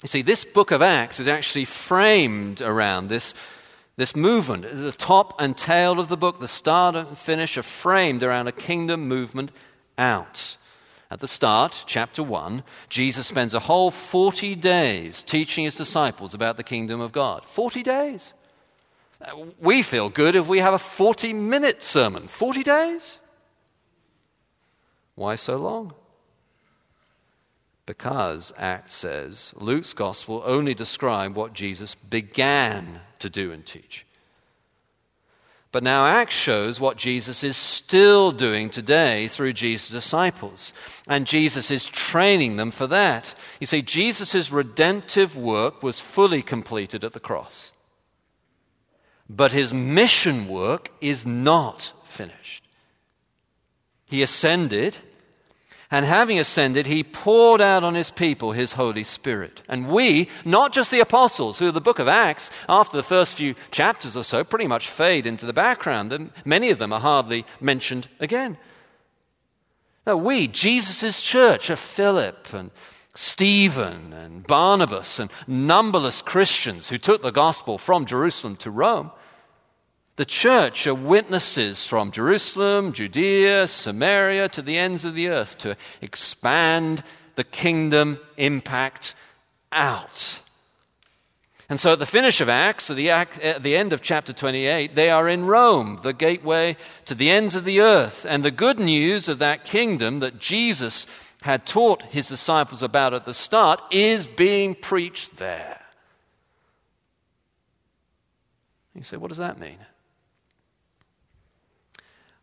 You 0.06 0.08
see, 0.08 0.22
this 0.22 0.46
book 0.46 0.70
of 0.70 0.84
Acts 0.84 1.20
is 1.20 1.28
actually 1.28 1.66
framed 1.66 2.62
around 2.62 3.08
this, 3.08 3.34
this 3.98 4.16
movement. 4.16 4.62
The 4.72 4.92
top 4.92 5.42
and 5.42 5.58
tail 5.58 6.00
of 6.00 6.10
the 6.10 6.16
book, 6.16 6.40
the 6.40 6.48
start 6.48 6.96
and 6.96 7.18
finish, 7.18 7.58
are 7.58 7.64
framed 7.64 8.22
around 8.22 8.46
a 8.46 8.52
kingdom 8.52 9.08
movement 9.08 9.50
out. 9.98 10.58
At 11.10 11.22
the 11.22 11.28
start, 11.28 11.86
chapter 11.88 12.22
1, 12.22 12.62
Jesus 12.88 13.26
spends 13.26 13.56
a 13.56 13.62
whole 13.62 13.90
40 13.90 14.54
days 14.54 15.24
teaching 15.24 15.64
his 15.66 15.76
disciples 15.76 16.36
about 16.36 16.58
the 16.58 16.64
kingdom 16.64 17.02
of 17.02 17.12
God. 17.12 17.48
40 17.48 17.82
days. 17.82 18.36
We 19.60 19.82
feel 19.82 20.10
good 20.10 20.36
if 20.36 20.48
we 20.48 20.60
have 20.60 20.76
a 20.76 20.78
40 20.78 21.34
minute 21.34 21.82
sermon. 21.82 22.28
40 22.28 22.62
days? 22.62 23.18
Why 25.16 25.36
so 25.36 25.58
long? 25.58 25.96
Because, 27.86 28.52
Acts 28.58 28.96
says, 28.96 29.54
Luke's 29.56 29.94
gospel 29.94 30.42
only 30.46 30.74
described 30.74 31.36
what 31.36 31.54
Jesus 31.54 31.96
began 31.96 33.02
to 33.20 33.30
do 33.30 33.52
and 33.52 33.66
teach. 33.66 34.06
But 35.72 35.84
now 35.84 36.06
Acts 36.06 36.34
shows 36.34 36.80
what 36.80 36.96
Jesus 36.96 37.44
is 37.44 37.58
still 37.58 38.32
doing 38.32 38.70
today 38.70 39.28
through 39.28 39.54
Jesus' 39.54 39.90
disciples. 39.90 40.72
And 41.06 41.28
Jesus 41.28 41.70
is 41.70 41.86
training 41.86 42.56
them 42.56 42.72
for 42.72 42.88
that. 42.88 43.36
You 43.60 43.68
see, 43.68 43.82
Jesus' 43.82 44.52
redemptive 44.52 45.36
work 45.36 45.84
was 45.84 46.00
fully 46.00 46.42
completed 46.42 47.04
at 47.04 47.12
the 47.12 47.20
cross. 47.20 47.74
But 49.30 49.52
his 49.52 49.74
mission 49.74 50.48
work 50.48 50.92
is 51.02 51.26
not 51.26 51.92
finished. 52.06 52.64
He 54.06 54.24
ascended 54.24 54.98
and 55.92 56.06
having 56.06 56.40
ascended, 56.40 56.88
he 56.88 57.04
poured 57.04 57.62
out 57.62 57.84
on 57.84 57.94
his 57.94 58.12
people 58.12 58.52
his 58.52 58.74
Holy 58.74 59.04
Spirit. 59.04 59.62
And 59.70 59.88
we, 59.88 60.30
not 60.44 60.74
just 60.74 60.92
the 60.92 61.00
apostles, 61.00 61.60
who 61.60 61.72
the 61.72 61.82
book 61.82 62.00
of 62.00 62.08
Acts, 62.08 62.50
after 62.68 62.98
the 62.98 63.04
first 63.04 63.36
few 63.36 63.56
chapters 63.72 64.18
or 64.18 64.24
so, 64.24 64.44
pretty 64.44 64.68
much 64.68 64.90
fade 64.90 65.28
into 65.28 65.46
the 65.46 65.54
background. 65.54 66.32
Many 66.44 66.70
of 66.72 66.80
them 66.80 66.92
are 66.92 67.00
hardly 67.00 67.46
mentioned 67.62 68.10
again. 68.20 68.58
Now, 70.08 70.18
we, 70.18 70.48
Jesus' 70.48 71.22
church 71.22 71.70
of 71.70 71.80
Philip 71.80 72.54
and 72.54 72.72
Stephen 73.16 74.14
and 74.14 74.46
Barnabas 74.46 75.20
and 75.20 75.32
numberless 75.48 76.22
Christians 76.22 76.90
who 76.90 76.98
took 76.98 77.22
the 77.22 77.32
gospel 77.32 77.78
from 77.78 78.06
Jerusalem 78.06 78.56
to 78.58 78.70
Rome, 78.70 79.12
the 80.18 80.26
church 80.26 80.88
are 80.88 80.96
witnesses 80.96 81.86
from 81.86 82.12
Jerusalem, 82.12 82.94
Judea, 82.94 83.68
Samaria 83.68 84.48
to 84.50 84.62
the 84.62 84.78
ends 84.78 85.04
of 85.04 85.14
the 85.14 85.28
earth 85.28 85.58
to 85.60 85.76
expand 86.02 87.04
the 87.36 87.44
kingdom 87.44 88.20
impact 88.38 89.14
out. 89.72 90.40
And 91.68 91.80
so 91.80 91.94
at 91.94 92.00
the 92.00 92.06
finish 92.06 92.42
of 92.42 92.48
Acts, 92.48 92.90
at 92.90 92.96
the, 92.96 93.10
at 93.10 93.64
the 93.64 93.76
end 93.76 93.92
of 93.92 94.02
chapter 94.02 94.32
28, 94.32 94.96
they 94.96 95.10
are 95.10 95.28
in 95.28 95.46
Rome, 95.46 96.00
the 96.04 96.14
gateway 96.14 96.78
to 97.06 97.16
the 97.16 97.30
ends 97.30 97.56
of 97.56 97.66
the 97.66 97.82
earth. 97.82 98.26
And 98.30 98.46
the 98.46 98.52
good 98.52 98.80
news 98.80 99.28
of 99.28 99.40
that 99.40 99.66
kingdom 99.66 100.20
that 100.20 100.40
Jesus 100.40 101.08
had 101.42 101.66
taught 101.66 102.04
his 102.04 102.30
disciples 102.30 102.84
about 102.84 103.14
at 103.14 103.26
the 103.26 103.34
start 103.34 103.82
is 103.92 104.28
being 104.28 104.76
preached 104.76 105.38
there. 105.38 105.82
You 108.94 109.04
say, 109.04 109.18
what 109.18 109.28
does 109.28 109.40
that 109.40 109.60
mean? 109.60 109.78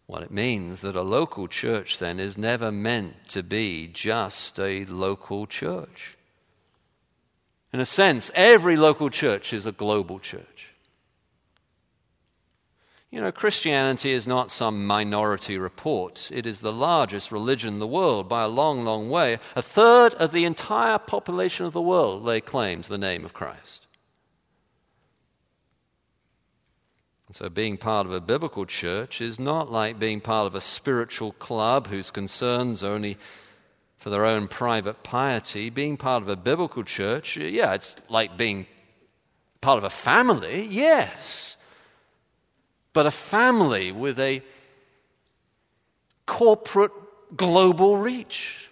Well, 0.06 0.22
it 0.22 0.30
means 0.30 0.80
that 0.80 0.96
a 0.96 1.02
local 1.02 1.48
church 1.48 1.98
then 1.98 2.20
is 2.20 2.36
never 2.36 2.70
meant 2.70 3.28
to 3.30 3.42
be 3.42 3.88
just 3.88 4.58
a 4.58 4.84
local 4.84 5.46
church. 5.46 6.16
In 7.72 7.80
a 7.80 7.86
sense, 7.86 8.30
every 8.34 8.76
local 8.76 9.08
church 9.08 9.52
is 9.52 9.64
a 9.64 9.72
global 9.72 10.18
church. 10.18 10.68
You 13.10 13.20
know, 13.20 13.30
Christianity 13.30 14.12
is 14.12 14.26
not 14.26 14.50
some 14.50 14.86
minority 14.86 15.58
report. 15.58 16.30
It 16.32 16.46
is 16.46 16.60
the 16.60 16.72
largest 16.72 17.30
religion 17.30 17.74
in 17.74 17.78
the 17.78 17.86
world 17.86 18.26
by 18.26 18.42
a 18.42 18.48
long, 18.48 18.84
long 18.84 19.10
way. 19.10 19.38
A 19.54 19.60
third 19.60 20.14
of 20.14 20.32
the 20.32 20.46
entire 20.46 20.98
population 20.98 21.66
of 21.66 21.74
the 21.74 21.82
world 21.82 22.22
lay 22.22 22.40
claim 22.40 22.80
to 22.80 22.88
the 22.88 22.96
name 22.96 23.26
of 23.26 23.34
Christ. 23.34 23.81
So, 27.32 27.48
being 27.48 27.78
part 27.78 28.06
of 28.06 28.12
a 28.12 28.20
biblical 28.20 28.66
church 28.66 29.22
is 29.22 29.38
not 29.38 29.72
like 29.72 29.98
being 29.98 30.20
part 30.20 30.46
of 30.46 30.54
a 30.54 30.60
spiritual 30.60 31.32
club 31.32 31.86
whose 31.86 32.10
concerns 32.10 32.84
are 32.84 32.92
only 32.92 33.16
for 33.96 34.10
their 34.10 34.26
own 34.26 34.48
private 34.48 35.02
piety. 35.02 35.70
Being 35.70 35.96
part 35.96 36.22
of 36.22 36.28
a 36.28 36.36
biblical 36.36 36.84
church, 36.84 37.38
yeah, 37.38 37.72
it's 37.72 37.96
like 38.10 38.36
being 38.36 38.66
part 39.62 39.78
of 39.78 39.84
a 39.84 39.90
family, 39.90 40.66
yes. 40.66 41.56
But 42.92 43.06
a 43.06 43.10
family 43.10 43.92
with 43.92 44.20
a 44.20 44.42
corporate 46.26 46.92
global 47.34 47.96
reach. 47.96 48.68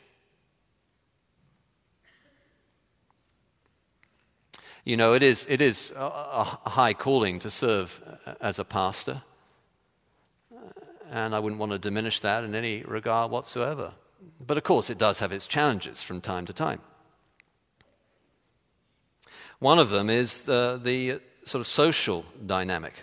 You 4.90 4.96
know, 4.96 5.12
it 5.12 5.22
is, 5.22 5.46
it 5.48 5.60
is 5.60 5.92
a 5.94 6.42
high 6.68 6.94
calling 6.94 7.38
to 7.38 7.48
serve 7.48 8.02
as 8.40 8.58
a 8.58 8.64
pastor. 8.64 9.22
and 11.12 11.32
I 11.32 11.38
wouldn't 11.38 11.60
want 11.60 11.70
to 11.70 11.78
diminish 11.78 12.18
that 12.22 12.42
in 12.42 12.56
any 12.56 12.82
regard 12.82 13.30
whatsoever. 13.30 13.92
But 14.44 14.56
of 14.56 14.64
course, 14.64 14.90
it 14.90 14.98
does 14.98 15.20
have 15.20 15.30
its 15.30 15.46
challenges 15.46 16.02
from 16.02 16.20
time 16.20 16.44
to 16.46 16.52
time. 16.52 16.80
One 19.60 19.78
of 19.78 19.90
them 19.90 20.10
is 20.10 20.38
the, 20.38 20.80
the 20.82 21.20
sort 21.44 21.60
of 21.60 21.68
social 21.68 22.24
dynamic. 22.44 22.94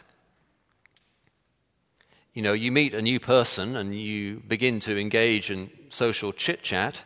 You 2.34 2.42
know, 2.42 2.52
you 2.52 2.70
meet 2.70 2.96
a 2.96 3.02
new 3.02 3.22
person 3.22 3.78
and 3.78 3.98
you 3.98 4.44
begin 4.46 4.82
to 4.82 5.00
engage 5.00 5.50
in 5.52 5.70
social 5.88 6.34
chit 6.34 6.64
chat, 6.64 7.04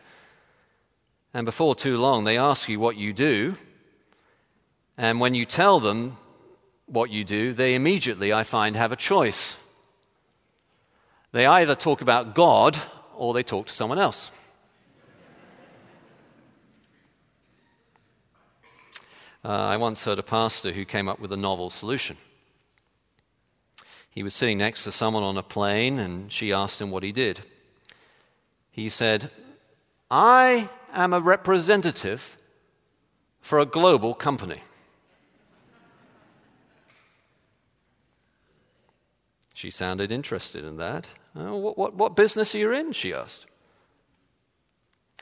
and 1.32 1.44
before 1.44 1.76
too 1.76 1.98
long, 1.98 2.24
they 2.24 2.36
ask 2.36 2.68
you 2.68 2.80
what 2.80 2.96
you 2.96 3.12
do. 3.12 3.54
And 4.98 5.20
when 5.20 5.34
you 5.34 5.44
tell 5.46 5.80
them 5.80 6.18
what 6.86 7.10
you 7.10 7.24
do, 7.24 7.52
they 7.52 7.74
immediately, 7.74 8.32
I 8.32 8.44
find, 8.44 8.76
have 8.76 8.92
a 8.92 8.96
choice. 8.96 9.56
They 11.32 11.46
either 11.46 11.74
talk 11.74 12.02
about 12.02 12.34
God 12.34 12.76
or 13.16 13.32
they 13.32 13.42
talk 13.42 13.66
to 13.66 13.72
someone 13.72 13.98
else. 13.98 14.30
Uh, 19.44 19.48
I 19.48 19.76
once 19.76 20.04
heard 20.04 20.18
a 20.18 20.22
pastor 20.22 20.72
who 20.72 20.84
came 20.84 21.08
up 21.08 21.18
with 21.18 21.32
a 21.32 21.36
novel 21.36 21.68
solution. 21.70 22.16
He 24.08 24.22
was 24.22 24.34
sitting 24.34 24.58
next 24.58 24.84
to 24.84 24.92
someone 24.92 25.22
on 25.22 25.38
a 25.38 25.42
plane, 25.42 25.98
and 25.98 26.30
she 26.30 26.52
asked 26.52 26.80
him 26.80 26.90
what 26.90 27.02
he 27.02 27.12
did. 27.12 27.40
He 28.70 28.88
said, 28.88 29.30
I 30.10 30.68
am 30.92 31.12
a 31.12 31.20
representative 31.20 32.36
for 33.40 33.58
a 33.58 33.66
global 33.66 34.14
company. 34.14 34.62
She 39.62 39.70
sounded 39.70 40.10
interested 40.10 40.64
in 40.64 40.78
that. 40.78 41.06
Oh, 41.36 41.54
what, 41.54 41.78
what, 41.78 41.94
what, 41.94 42.16
business 42.16 42.52
are 42.52 42.58
you 42.58 42.72
in? 42.72 42.90
she 42.90 43.14
asked. 43.14 43.46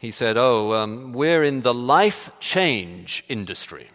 He 0.00 0.10
said, 0.10 0.38
Oh, 0.38 0.72
um, 0.72 1.12
we're 1.12 1.44
in 1.44 1.60
the 1.60 1.74
life 1.74 2.30
change 2.40 3.22
industry. 3.28 3.90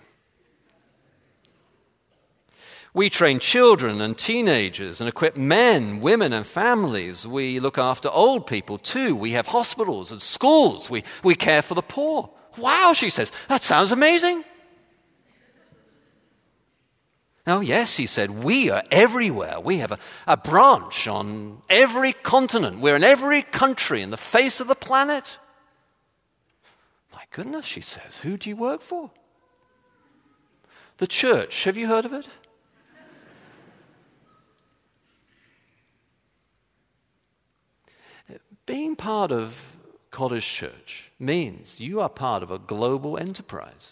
We 2.94 3.10
train 3.10 3.40
children 3.40 4.00
and 4.02 4.16
teenagers 4.16 5.02
and 5.02 5.10
equip 5.10 5.36
men, 5.36 6.00
women, 6.00 6.32
and 6.32 6.46
families. 6.46 7.26
We 7.26 7.60
look 7.60 7.80
after 7.80 8.10
old 8.10 8.46
people 8.46 8.78
too. 8.78 9.16
We 9.16 9.32
have 9.32 9.48
hospitals 9.48 10.12
and 10.12 10.22
schools. 10.22 10.92
We, 10.92 11.04
we 11.24 11.34
care 11.34 11.64
for 11.64 11.74
the 11.74 11.82
poor. 11.82 12.30
Wow, 12.60 12.94
she 12.94 13.10
says, 13.10 13.32
that 13.50 13.64
sounds 13.64 13.92
amazing. 13.92 14.44
Oh, 17.48 17.60
yes, 17.60 17.96
he 17.96 18.08
said, 18.08 18.44
we 18.44 18.72
are 18.72 18.84
everywhere. 18.90 19.60
We 19.60 19.78
have 19.78 19.92
a, 19.92 20.00
a 20.26 20.36
branch 20.36 21.08
on 21.08 21.62
every 21.70 22.14
continent. 22.14 22.80
We're 22.80 22.96
in 22.96 23.04
every 23.04 23.44
country 23.44 24.02
in 24.02 24.10
the 24.10 24.18
face 24.18 24.60
of 24.60 24.68
the 24.68 24.76
planet. 24.76 25.38
My 27.14 27.24
goodness, 27.32 27.66
she 27.66 27.82
says, 27.82 28.20
who 28.24 28.38
do 28.38 28.50
you 28.50 28.56
work 28.56 28.82
for? 28.82 29.12
The 30.98 31.08
church. 31.08 31.66
Have 31.66 31.78
you 31.78 31.88
heard 31.88 32.06
of 32.06 32.14
it? 32.14 32.28
Being 38.66 38.96
part 38.96 39.32
of 39.32 39.78
College 40.10 40.46
Church 40.46 41.12
means 41.20 41.80
you 41.80 42.02
are 42.02 42.10
part 42.10 42.42
of 42.42 42.50
a 42.50 42.58
global 42.58 43.18
enterprise. 43.18 43.92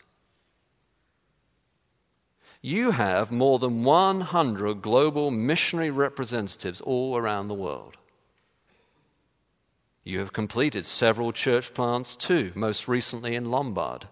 You 2.65 2.91
have 2.91 3.30
more 3.30 3.60
than 3.60 3.84
100 3.84 4.82
global 4.82 5.32
missionary 5.32 5.89
representatives 5.89 6.80
all 6.80 7.17
around 7.17 7.49
the 7.49 7.54
world. 7.54 7.97
You 10.06 10.19
have 10.19 10.32
completed 10.32 10.86
several 10.86 11.34
church 11.34 11.73
plants 11.73 12.15
too, 12.15 12.54
most 12.56 12.88
recently 12.88 13.36
in 13.36 13.52
Lombard. 13.52 14.08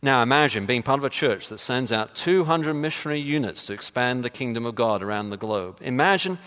Now 0.00 0.22
imagine 0.22 0.64
being 0.64 0.82
part 0.82 0.98
of 0.98 1.04
a 1.04 1.10
church 1.10 1.50
that 1.50 1.60
sends 1.60 1.92
out 1.92 2.14
200 2.14 2.72
missionary 2.72 3.20
units 3.20 3.66
to 3.66 3.74
expand 3.74 4.24
the 4.24 4.30
kingdom 4.30 4.64
of 4.64 4.74
God 4.74 5.02
around 5.02 5.28
the 5.28 5.36
globe. 5.36 5.76
Imagine 5.82 6.38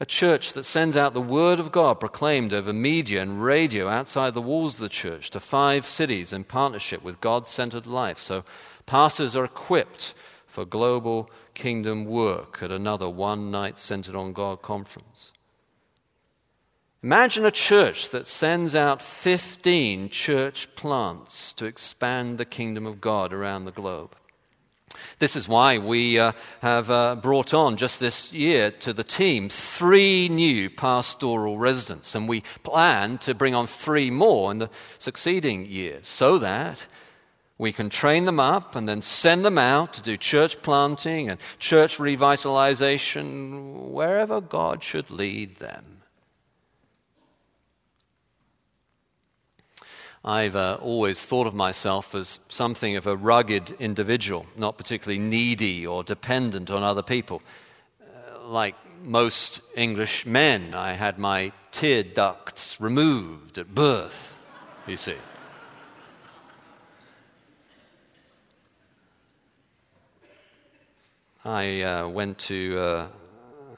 a 0.00 0.06
church 0.06 0.52
that 0.52 0.64
sends 0.64 0.96
out 0.96 1.12
the 1.12 1.20
word 1.20 1.58
of 1.58 1.72
God 1.72 1.98
proclaimed 1.98 2.52
over 2.52 2.72
media 2.72 3.20
and 3.20 3.42
radio 3.42 3.88
outside 3.88 4.34
the 4.34 4.42
walls 4.42 4.74
of 4.74 4.82
the 4.82 4.88
church 4.88 5.30
to 5.30 5.40
five 5.40 5.84
cities 5.84 6.32
in 6.32 6.44
partnership 6.44 7.02
with 7.02 7.20
God 7.20 7.48
centered 7.48 7.86
life. 7.86 8.18
So 8.18 8.44
pastors 8.86 9.34
are 9.34 9.44
equipped 9.44 10.14
for 10.46 10.64
global 10.64 11.30
kingdom 11.54 12.04
work 12.04 12.62
at 12.62 12.70
another 12.70 13.08
one 13.08 13.50
night 13.50 13.78
centered 13.78 14.14
on 14.14 14.32
God 14.32 14.62
conference. 14.62 15.32
Imagine 17.02 17.44
a 17.44 17.50
church 17.50 18.10
that 18.10 18.26
sends 18.26 18.74
out 18.74 19.00
15 19.00 20.08
church 20.10 20.74
plants 20.74 21.52
to 21.54 21.64
expand 21.64 22.38
the 22.38 22.44
kingdom 22.44 22.86
of 22.86 23.00
God 23.00 23.32
around 23.32 23.64
the 23.64 23.72
globe. 23.72 24.16
This 25.18 25.36
is 25.36 25.48
why 25.48 25.78
we 25.78 26.18
uh, 26.18 26.32
have 26.60 26.90
uh, 26.90 27.16
brought 27.16 27.52
on 27.52 27.76
just 27.76 28.00
this 28.00 28.32
year 28.32 28.70
to 28.70 28.92
the 28.92 29.04
team 29.04 29.48
three 29.48 30.28
new 30.28 30.70
pastoral 30.70 31.58
residents, 31.58 32.14
and 32.14 32.28
we 32.28 32.42
plan 32.62 33.18
to 33.18 33.34
bring 33.34 33.54
on 33.54 33.66
three 33.66 34.10
more 34.10 34.50
in 34.50 34.58
the 34.58 34.70
succeeding 34.98 35.66
years 35.66 36.06
so 36.06 36.38
that 36.38 36.86
we 37.58 37.72
can 37.72 37.90
train 37.90 38.24
them 38.24 38.38
up 38.38 38.76
and 38.76 38.88
then 38.88 39.02
send 39.02 39.44
them 39.44 39.58
out 39.58 39.92
to 39.94 40.02
do 40.02 40.16
church 40.16 40.62
planting 40.62 41.28
and 41.28 41.40
church 41.58 41.98
revitalization 41.98 43.90
wherever 43.90 44.40
God 44.40 44.82
should 44.84 45.10
lead 45.10 45.56
them. 45.56 45.97
I've 50.28 50.56
uh, 50.56 50.76
always 50.82 51.24
thought 51.24 51.46
of 51.46 51.54
myself 51.54 52.14
as 52.14 52.38
something 52.50 52.96
of 52.96 53.06
a 53.06 53.16
rugged 53.16 53.70
individual, 53.78 54.44
not 54.58 54.76
particularly 54.76 55.18
needy 55.18 55.86
or 55.86 56.04
dependent 56.04 56.70
on 56.70 56.82
other 56.82 57.02
people. 57.02 57.40
Uh, 57.98 58.46
like 58.46 58.74
most 59.02 59.62
English 59.74 60.26
men, 60.26 60.74
I 60.74 60.92
had 60.92 61.18
my 61.18 61.52
tear 61.72 62.02
ducts 62.02 62.78
removed 62.78 63.56
at 63.56 63.74
birth, 63.74 64.36
you 64.86 64.98
see. 64.98 65.16
I 71.42 71.80
uh, 71.80 72.08
went 72.08 72.36
to 72.40 72.78
uh, 72.78 73.06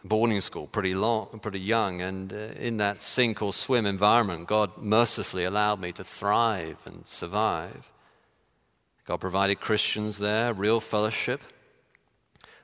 boarding 0.05 0.41
school 0.41 0.67
pretty 0.67 0.95
long, 0.95 1.39
pretty 1.43 1.61
young, 1.61 2.01
and 2.01 2.33
uh, 2.33 2.37
in 2.57 2.79
that 2.79 3.03
sink 3.03 3.43
or 3.43 3.53
swim 3.53 3.87
environment, 3.87 4.47
God 4.47 4.79
mercifully 4.79 5.45
allowed 5.45 5.81
me 5.81 5.93
to 5.93 6.05
thrive 6.05 6.79
and 6.85 7.07
survive. 7.07 7.91
God 9.05 9.21
provided 9.21 9.61
Christians 9.61 10.19
there, 10.19 10.53
real 10.53 10.81
fellowship. 10.81 11.41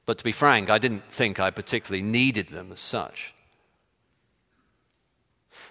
But 0.04 0.18
to 0.18 0.24
be 0.24 0.32
frank, 0.32 0.70
I 0.70 0.78
didn't 0.78 1.10
think 1.10 1.40
I 1.40 1.50
particularly 1.50 2.02
needed 2.02 2.48
them 2.48 2.70
as 2.72 2.80
such. 2.80 3.34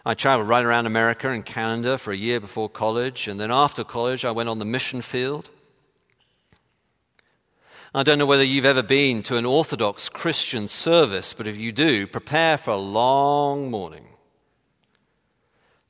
I 0.05 0.13
traveled 0.13 0.49
right 0.49 0.63
around 0.63 0.85
America 0.85 1.29
and 1.29 1.45
Canada 1.45 1.97
for 1.97 2.11
a 2.11 2.17
year 2.17 2.39
before 2.39 2.69
college, 2.69 3.27
and 3.27 3.39
then 3.39 3.49
after 3.49 3.83
college, 3.83 4.23
I 4.23 4.31
went 4.31 4.49
on 4.49 4.59
the 4.59 4.65
mission 4.65 5.01
field. 5.01 5.49
I 7.95 8.03
don't 8.03 8.19
know 8.19 8.25
whether 8.25 8.43
you've 8.43 8.65
ever 8.65 8.83
been 8.83 9.23
to 9.23 9.37
an 9.37 9.45
Orthodox 9.45 10.09
Christian 10.09 10.67
service, 10.67 11.31
but 11.31 11.47
if 11.47 11.55
you 11.55 11.71
do, 11.71 12.05
prepare 12.05 12.57
for 12.57 12.71
a 12.71 12.75
long 12.75 13.71
morning. 13.71 14.07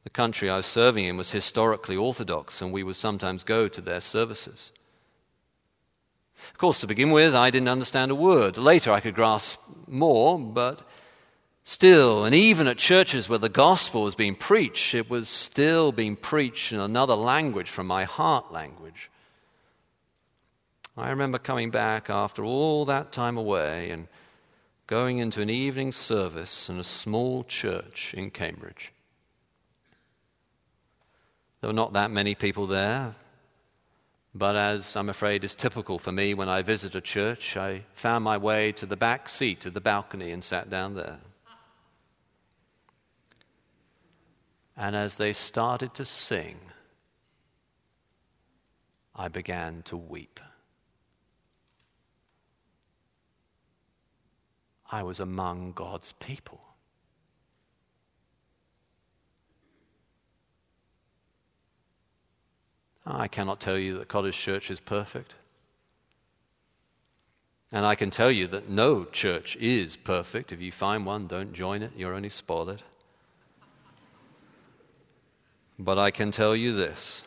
The 0.03 0.11
country 0.11 0.47
I 0.47 0.57
was 0.57 0.67
serving 0.67 1.05
in 1.05 1.17
was 1.17 1.31
historically 1.31 1.97
Orthodox, 1.97 2.61
and 2.61 2.71
we 2.71 2.83
would 2.83 2.95
sometimes 2.95 3.43
go 3.43 3.67
to 3.67 3.81
their 3.81 4.01
services. 4.01 4.71
Of 6.51 6.59
course, 6.59 6.79
to 6.81 6.87
begin 6.87 7.09
with, 7.09 7.33
I 7.33 7.49
didn't 7.49 7.69
understand 7.69 8.11
a 8.11 8.15
word. 8.15 8.59
Later, 8.59 8.91
I 8.91 8.99
could 8.99 9.15
grasp 9.15 9.59
more, 9.87 10.37
but 10.37 10.87
still, 11.63 12.23
and 12.23 12.35
even 12.35 12.67
at 12.67 12.77
churches 12.77 13.27
where 13.27 13.39
the 13.39 13.49
gospel 13.49 14.03
was 14.03 14.13
being 14.13 14.35
preached, 14.35 14.93
it 14.93 15.09
was 15.09 15.27
still 15.27 15.91
being 15.91 16.17
preached 16.17 16.71
in 16.71 16.79
another 16.79 17.15
language 17.15 17.71
from 17.71 17.87
my 17.87 18.03
heart 18.03 18.53
language. 18.53 19.09
I 20.97 21.09
remember 21.09 21.37
coming 21.37 21.71
back 21.71 22.09
after 22.09 22.43
all 22.43 22.85
that 22.85 23.11
time 23.11 23.37
away 23.37 23.89
and 23.89 24.07
going 24.87 25.17
into 25.17 25.41
an 25.41 25.49
evening 25.49 25.91
service 25.91 26.69
in 26.69 26.79
a 26.79 26.83
small 26.83 27.43
church 27.43 28.13
in 28.13 28.31
Cambridge. 28.31 28.93
There 31.59 31.69
were 31.69 31.73
not 31.73 31.93
that 31.93 32.11
many 32.11 32.33
people 32.33 32.65
there, 32.67 33.15
but 34.33 34.55
as 34.55 34.95
I'm 34.95 35.09
afraid 35.09 35.43
is 35.43 35.55
typical 35.55 35.99
for 35.99 36.11
me 36.11 36.33
when 36.33 36.47
I 36.47 36.61
visit 36.61 36.95
a 36.95 37.01
church, 37.01 37.57
I 37.57 37.83
found 37.93 38.23
my 38.23 38.37
way 38.37 38.71
to 38.73 38.85
the 38.85 38.97
back 38.97 39.27
seat 39.27 39.65
of 39.65 39.73
the 39.73 39.81
balcony 39.81 40.31
and 40.31 40.43
sat 40.43 40.69
down 40.69 40.95
there. 40.95 41.19
And 44.77 44.95
as 44.95 45.15
they 45.15 45.33
started 45.33 45.93
to 45.95 46.05
sing, 46.05 46.59
I 49.15 49.27
began 49.29 49.81
to 49.83 49.97
weep. 49.97 50.39
I 54.95 55.03
was 55.03 55.19
among 55.19 55.73
God's 55.73 56.13
people. 56.13 56.61
I 63.05 63.27
cannot 63.27 63.59
tell 63.59 63.77
you 63.77 63.97
that 63.97 64.07
College 64.07 64.37
Church 64.37 64.71
is 64.71 64.79
perfect. 64.79 65.33
And 67.73 67.85
I 67.85 67.95
can 67.95 68.09
tell 68.09 68.31
you 68.31 68.47
that 68.47 68.69
no 68.69 69.03
church 69.03 69.57
is 69.57 69.97
perfect. 69.97 70.53
If 70.53 70.61
you 70.61 70.71
find 70.71 71.05
one, 71.05 71.27
don't 71.27 71.51
join 71.51 71.81
it, 71.81 71.91
you'll 71.97 72.15
only 72.15 72.29
spoil 72.29 72.69
it. 72.69 72.81
But 75.77 75.99
I 75.99 76.09
can 76.09 76.31
tell 76.31 76.55
you 76.55 76.73
this 76.73 77.25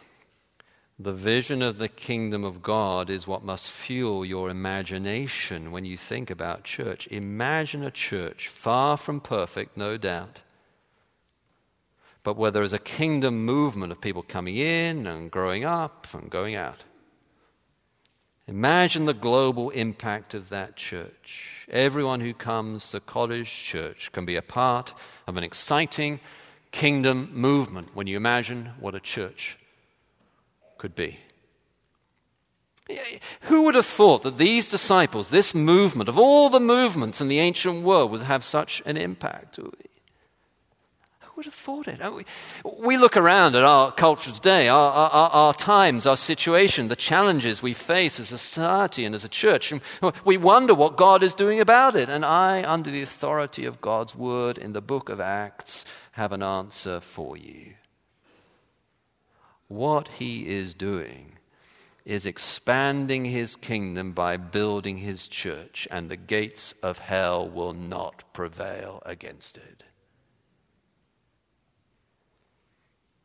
the 1.01 1.13
vision 1.13 1.63
of 1.63 1.79
the 1.79 1.89
kingdom 1.89 2.43
of 2.43 2.61
God 2.61 3.09
is 3.09 3.29
what 3.29 3.45
must 3.45 3.71
fuel 3.71 4.25
your 4.25 4.51
imagination 4.51 5.71
when 5.71 5.85
you 5.85 5.97
think 5.97 6.29
about 6.29 6.65
church. 6.65 7.07
Imagine 7.09 7.85
a 7.85 7.91
church 7.91 8.49
far 8.49 8.97
from 8.97 9.21
perfect, 9.21 9.77
no 9.77 9.97
doubt, 9.97 10.41
but 12.25 12.37
where 12.37 12.51
there 12.51 12.65
is 12.65 12.73
a 12.73 12.81
kingdom 12.81 13.45
movement 13.45 13.93
of 13.93 14.01
people 14.01 14.23
coming 14.23 14.57
in 14.57 15.07
and 15.07 15.31
growing 15.31 15.65
up 15.65 16.09
and 16.13 16.31
going 16.31 16.57
out. 16.57 16.83
Imagine 18.49 19.05
the 19.05 19.15
global 19.15 19.71
impact 19.71 20.35
of 20.35 20.49
that 20.49 20.75
church. 20.75 21.69
Everyone 21.71 22.21
who 22.21 22.35
comes 22.35 22.91
to 22.91 22.99
College 22.99 23.53
Church 23.53 24.11
can 24.11 24.25
be 24.25 24.35
a 24.35 24.43
part 24.43 24.95
of 25.29 25.37
an 25.37 25.45
exciting 25.45 26.19
kingdom 26.73 27.31
movement 27.33 27.95
when 27.95 28.09
you 28.09 28.17
imagine 28.17 28.71
what 28.81 28.97
a 28.97 29.01
church 29.01 29.59
could 30.79 30.95
be. 30.95 31.19
Who 33.43 33.65
would 33.65 33.75
have 33.75 33.87
thought 33.87 34.23
that 34.23 34.39
these 34.39 34.71
disciples, 34.71 35.29
this 35.29 35.55
movement, 35.55 36.09
of 36.09 36.19
all 36.19 36.49
the 36.49 36.61
movements 36.61 37.21
in 37.21 37.29
the 37.29 37.39
ancient 37.39 37.83
world, 37.83 38.11
would 38.11 38.23
have 38.23 38.43
such 38.43 38.83
an 38.87 38.97
impact? 38.97 39.57
Who 39.57 39.71
would 41.37 41.45
have 41.45 41.55
thought 41.55 41.87
it? 41.87 42.01
Oh, 42.03 42.17
we, 42.17 42.25
we 42.79 42.97
look 42.97 43.17
around 43.17 43.57
at 43.57 43.63
our 43.63 43.93
culture 43.93 44.33
today, 44.33 44.69
our, 44.69 44.91
our, 44.91 45.31
our, 45.31 45.55
times, 45.55 46.07
our 46.07 46.17
situation, 46.17 46.89
the 46.89 46.97
challenges 46.97 47.63
we 47.63 47.75
face 47.75 48.19
as 48.19 48.33
a 48.33 48.39
society 48.39 49.05
and 49.05 49.15
as 49.15 49.25
a 49.25 49.29
church, 49.29 49.71
and 49.71 49.83
we 50.25 50.39
wonder 50.39 50.75
what 50.75 50.97
God 50.97 51.23
is 51.23 51.35
doing 51.35 51.61
about 51.61 51.95
it. 51.95 52.09
And 52.09 52.25
I, 52.25 52.69
under 52.69 52.91
the 52.91 53.03
authority 53.03 53.67
of 53.67 53.83
God's 53.83 54.15
word 54.15 54.57
in 54.57 54.73
the 54.73 54.81
book 54.81 55.11
of 55.11 55.21
Acts, 55.21 55.85
have 56.13 56.33
an 56.33 56.43
answer 56.43 57.01
for 57.01 57.37
you. 57.37 57.75
What 59.69 60.09
he 60.09 60.49
is 60.49 60.75
doing 60.75 61.35
is 62.05 62.25
expanding 62.25 63.27
his 63.27 63.55
kingdom 63.55 64.13
by 64.13 64.39
building 64.39 64.97
his 64.97 65.29
church, 65.29 65.87
and 65.91 66.09
the 66.09 66.17
gates 66.17 66.75
of 66.83 66.99
hell 66.99 67.47
will 67.47 67.75
not 67.75 68.25
prevail 68.33 69.03
against 69.05 69.59
it. 69.59 69.83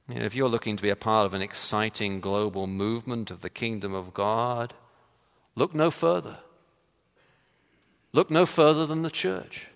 You 0.10 0.16
know, 0.16 0.26
if 0.26 0.36
you're 0.36 0.50
looking 0.50 0.76
to 0.76 0.84
be 0.84 0.89
a 0.89 0.98
part 0.98 1.26
of 1.26 1.34
an 1.34 1.41
exciting 1.41 2.20
global 2.20 2.68
movement 2.68 3.32
of 3.32 3.39
the 3.39 3.50
kingdom 3.50 3.94
of 3.94 4.14
God, 4.14 4.74
look 5.56 5.74
no 5.74 5.89
further. 5.89 6.39
Look 8.12 8.30
no 8.30 8.46
further 8.46 8.86
than 8.86 9.02
the 9.02 9.10
church. 9.10 9.68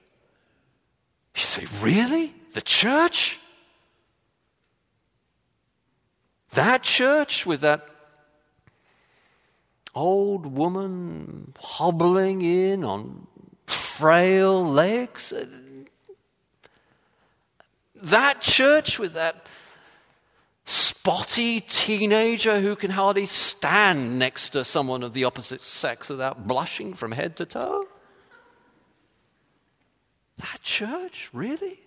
You 1.33 1.41
say, 1.41 1.65
Really? 1.81 2.35
The 2.53 2.61
church? 2.61 3.39
That 6.57 6.81
church 6.81 7.45
with 7.45 7.61
that 7.61 7.87
old 9.93 10.47
woman 10.47 11.53
hobbling 11.59 12.41
in 12.41 12.83
on 12.83 13.27
frail 13.67 14.65
legs? 14.65 15.31
Uh, 15.31 15.45
that 18.01 18.41
church 18.41 18.97
with 18.97 19.13
that 19.13 19.45
spotty 20.65 21.59
teenager 21.59 22.59
who 22.59 22.75
can 22.75 22.89
hardly 22.89 23.27
stand 23.27 24.17
next 24.17 24.49
to 24.49 24.65
someone 24.65 25.03
of 25.03 25.13
the 25.13 25.25
opposite 25.25 25.61
sex 25.61 26.09
without 26.09 26.47
blushing 26.47 26.95
from 26.95 27.11
head 27.11 27.37
to 27.37 27.45
toe? 27.45 27.85
That 30.39 30.63
church? 30.63 31.29
Really? 31.33 31.81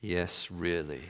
Yes, 0.00 0.50
really. 0.50 1.02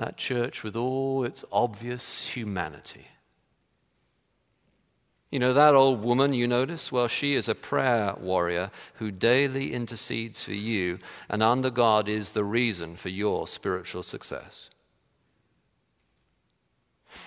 That 0.00 0.16
church 0.16 0.64
with 0.64 0.74
all 0.74 1.24
its 1.24 1.44
obvious 1.52 2.26
humanity 2.26 3.06
you 5.30 5.38
know, 5.38 5.52
that 5.52 5.74
old 5.74 6.02
woman 6.02 6.32
you 6.32 6.48
notice? 6.48 6.90
Well, 6.90 7.06
she 7.06 7.34
is 7.34 7.48
a 7.48 7.54
prayer 7.54 8.14
warrior 8.18 8.70
who 8.94 9.12
daily 9.12 9.72
intercedes 9.72 10.44
for 10.44 10.54
you, 10.54 10.98
and 11.28 11.42
under 11.42 11.70
God 11.70 12.08
is 12.08 12.30
the 12.30 12.44
reason 12.44 12.96
for 12.96 13.10
your 13.10 13.46
spiritual 13.46 14.02
success. 14.02 14.68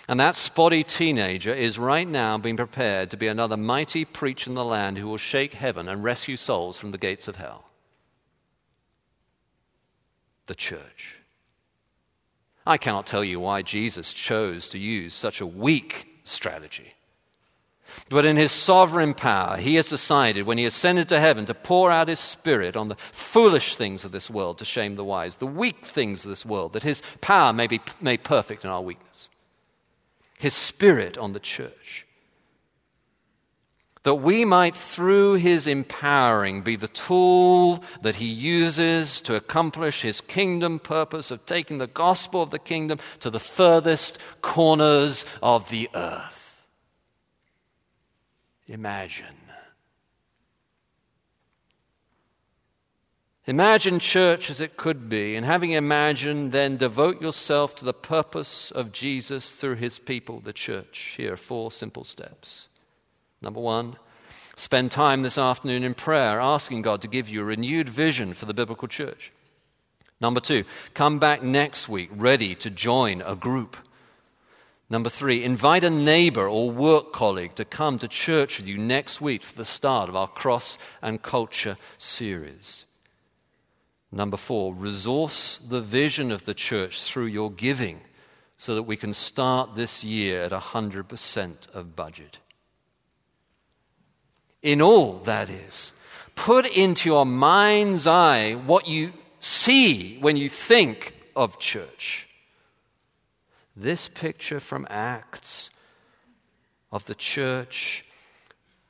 And 0.08 0.20
that 0.20 0.36
spotty 0.36 0.84
teenager 0.84 1.54
is 1.54 1.80
right 1.80 2.08
now 2.08 2.38
being 2.38 2.58
prepared 2.58 3.10
to 3.12 3.18
be 3.18 3.28
another 3.28 3.58
mighty 3.58 4.04
preacher 4.04 4.50
in 4.50 4.56
the 4.56 4.66
land 4.66 4.98
who 4.98 5.08
will 5.08 5.18
shake 5.18 5.54
heaven 5.54 5.88
and 5.88 6.04
rescue 6.04 6.38
souls 6.38 6.78
from 6.78 6.92
the 6.92 6.98
gates 6.98 7.30
of 7.30 7.38
hell. 7.38 7.70
The 10.48 10.56
church. 10.56 11.20
I 12.66 12.78
cannot 12.78 13.08
tell 13.08 13.24
you 13.24 13.40
why 13.40 13.62
Jesus 13.62 14.14
chose 14.14 14.68
to 14.70 14.80
use 14.80 15.14
such 15.14 15.42
a 15.42 15.48
weak 15.48 16.08
strategy. 16.24 16.94
But 18.10 18.26
in 18.26 18.38
his 18.38 18.52
sovereign 18.52 19.14
power, 19.14 19.58
he 19.58 19.76
has 19.76 19.88
decided 19.88 20.46
when 20.46 20.58
he 20.58 20.66
ascended 20.66 21.10
to 21.10 21.20
heaven 21.20 21.46
to 21.46 21.54
pour 21.54 21.92
out 21.92 22.08
his 22.08 22.20
spirit 22.20 22.76
on 22.76 22.88
the 22.88 22.96
foolish 23.12 23.76
things 23.76 24.04
of 24.04 24.12
this 24.12 24.30
world 24.30 24.58
to 24.58 24.66
shame 24.66 24.96
the 24.96 25.04
wise, 25.04 25.38
the 25.38 25.48
weak 25.48 25.86
things 25.86 26.26
of 26.26 26.30
this 26.30 26.46
world, 26.46 26.74
that 26.74 26.84
his 26.84 27.02
power 27.22 27.54
may 27.54 27.68
be 27.68 27.82
made 28.02 28.24
perfect 28.24 28.64
in 28.64 28.70
our 28.70 28.82
weakness. 28.82 29.30
His 30.40 30.54
spirit 30.54 31.18
on 31.18 31.34
the 31.34 31.40
church. 31.40 32.03
That 34.04 34.16
we 34.16 34.46
might, 34.46 34.76
through 34.76 35.36
his 35.36 35.66
empowering, 35.66 36.62
be 36.62 36.76
the 36.76 36.90
tool 36.90 37.84
that 38.02 38.18
he 38.18 38.26
uses 38.26 39.22
to 39.22 39.36
accomplish 39.36 40.02
his 40.02 40.22
kingdom 40.22 40.80
purpose 40.80 41.32
of 41.32 41.46
taking 41.46 41.78
the 41.78 41.88
gospel 41.88 42.42
of 42.42 42.52
the 42.52 42.60
kingdom 42.60 43.00
to 43.22 43.30
the 43.30 43.40
furthest 43.40 44.20
corners 44.42 45.26
of 45.42 45.70
the 45.70 45.90
earth 45.96 46.44
imagine. 48.68 49.26
Imagine 53.46 54.00
church 54.00 54.50
as 54.50 54.62
it 54.62 54.78
could 54.78 55.10
be, 55.10 55.36
and 55.36 55.46
having 55.46 55.72
imagined, 55.72 56.54
then 56.54 56.78
devote 56.78 57.22
yourself 57.22 57.76
to 57.76 57.86
the 57.86 57.94
purpose 57.94 58.72
of 58.72 58.94
Jesus 58.94 59.56
through 59.56 59.76
his 59.76 60.00
people, 60.00 60.40
the 60.40 60.54
church. 60.54 61.16
Here 61.18 61.36
four 61.36 61.70
simple 61.70 62.06
steps. 62.06 62.70
Number 63.44 63.60
one, 63.60 63.98
spend 64.56 64.92
time 64.92 65.22
this 65.22 65.38
afternoon 65.38 65.84
in 65.84 65.94
prayer, 65.94 66.40
asking 66.40 66.82
God 66.82 67.02
to 67.02 67.08
give 67.08 67.30
you 67.30 67.42
a 67.42 67.46
renewed 67.46 67.90
vision 67.90 68.34
for 68.34 68.46
the 68.46 68.54
biblical 68.54 68.88
church. 68.88 69.32
Number 70.20 70.40
two, 70.40 70.64
come 70.94 71.20
back 71.20 71.44
next 71.44 71.88
week 71.88 72.10
ready 72.12 72.56
to 72.56 72.70
join 72.70 73.22
a 73.22 73.36
group 73.36 73.78
Number 74.94 75.10
three, 75.10 75.44
invite 75.44 75.84
a 75.84 75.90
neighbor 75.90 76.48
or 76.48 76.70
work 76.70 77.14
colleague 77.14 77.56
to 77.56 77.66
come 77.66 77.98
to 77.98 78.08
church 78.08 78.60
with 78.60 78.68
you 78.68 78.78
next 78.78 79.20
week 79.20 79.42
for 79.42 79.56
the 79.56 79.66
start 79.66 80.08
of 80.08 80.16
our 80.16 80.28
Cross 80.28 80.78
and 81.02 81.20
Culture 81.20 81.78
series. 81.98 82.86
Number 84.12 84.38
four, 84.38 84.72
resource 84.72 85.60
the 85.68 85.82
vision 85.82 86.32
of 86.32 86.46
the 86.46 86.54
church 86.54 87.02
through 87.02 87.26
your 87.26 87.50
giving 87.50 88.02
so 88.56 88.76
that 88.76 88.84
we 88.84 88.96
can 88.96 89.14
start 89.14 89.74
this 89.74 90.04
year 90.04 90.44
at 90.44 90.52
100% 90.52 91.70
of 91.74 91.96
budget. 91.96 92.38
In 94.64 94.82
all, 94.82 95.20
that 95.26 95.50
is, 95.50 95.94
put 96.36 96.66
into 96.66 97.10
your 97.10 97.26
mind's 97.26 98.08
eye 98.08 98.54
what 98.54 98.88
you 98.88 99.14
see 99.40 100.18
when 100.20 100.38
you 100.38 100.50
think 100.50 101.14
of 101.36 101.60
church. 101.60 102.28
This 103.76 104.08
picture 104.08 104.60
from 104.60 104.88
Acts 104.90 105.70
of 106.92 107.06
the 107.06 107.16
church 107.16 108.06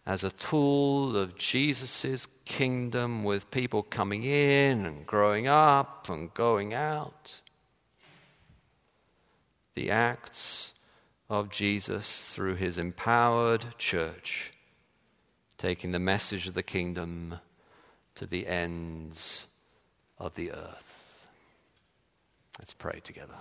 as 0.06 0.24
a 0.24 0.32
tool 0.32 1.18
of 1.18 1.38
Jesus' 1.38 2.28
kingdom 2.46 3.24
with 3.24 3.50
people 3.52 3.84
coming 3.84 4.24
in 4.24 4.86
and 4.86 5.06
growing 5.08 5.48
up 5.48 6.10
and 6.10 6.34
going 6.34 6.74
out. 6.74 7.42
The 9.76 9.90
acts 9.90 10.74
of 11.30 11.50
Jesus 11.50 12.28
through 12.28 12.56
his 12.56 12.78
empowered 12.78 13.78
church, 13.78 14.53
taking 15.64 15.94
the 15.94 16.00
message 16.00 16.46
of 16.46 16.54
the 16.56 16.62
kingdom 16.62 17.40
to 18.16 18.26
the 18.26 18.46
ends 18.48 19.48
of 20.20 20.36
the 20.36 20.52
earth. 20.52 21.26
Let's 22.60 22.74
pray 22.74 23.00
together. 23.02 23.38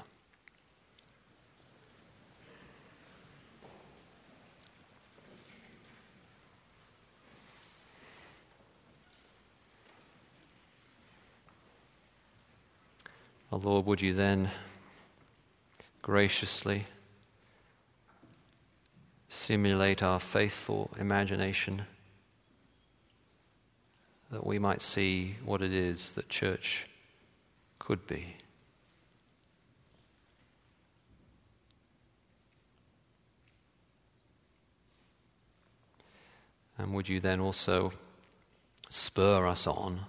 Oh 13.51 13.57
Lord, 13.57 13.85
would 13.87 14.01
you 14.01 14.15
then 14.15 14.49
graciously 16.03 16.87
simulate 19.29 20.05
our 20.05 20.21
faithful 20.21 20.93
imagination? 21.01 21.83
That 24.33 24.47
we 24.47 24.59
might 24.59 24.81
see 24.81 25.37
what 25.45 25.61
it 25.61 25.75
is 25.75 26.13
that 26.13 26.27
church 26.31 26.87
could 27.79 28.07
be. 28.07 28.37
And 36.79 36.95
would 36.95 37.11
you 37.11 37.21
then 37.21 37.41
also 37.41 37.93
spur 38.89 39.47
us 39.47 39.67
on 39.67 40.01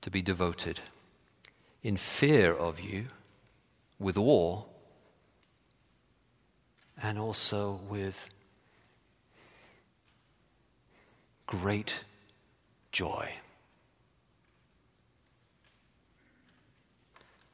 to 0.00 0.10
be 0.10 0.20
devoted 0.20 0.80
in 1.80 1.96
fear 1.96 2.52
of 2.52 2.80
you, 2.80 3.06
with 4.00 4.18
awe, 4.18 4.64
and 7.00 7.20
also 7.20 7.80
with 7.88 8.28
great 11.48 12.00
joy. 12.92 13.32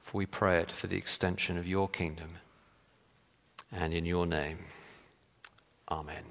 For 0.03 0.19
we 0.19 0.27
pray 0.27 0.59
it 0.59 0.73
for 0.73 0.89
the 0.89 0.97
extension 0.97 1.57
of 1.57 1.67
your 1.67 1.89
kingdom 1.89 2.31
and 3.71 3.95
in 3.95 4.05
your 4.05 4.27
name. 4.27 4.59
Amen. 5.89 6.25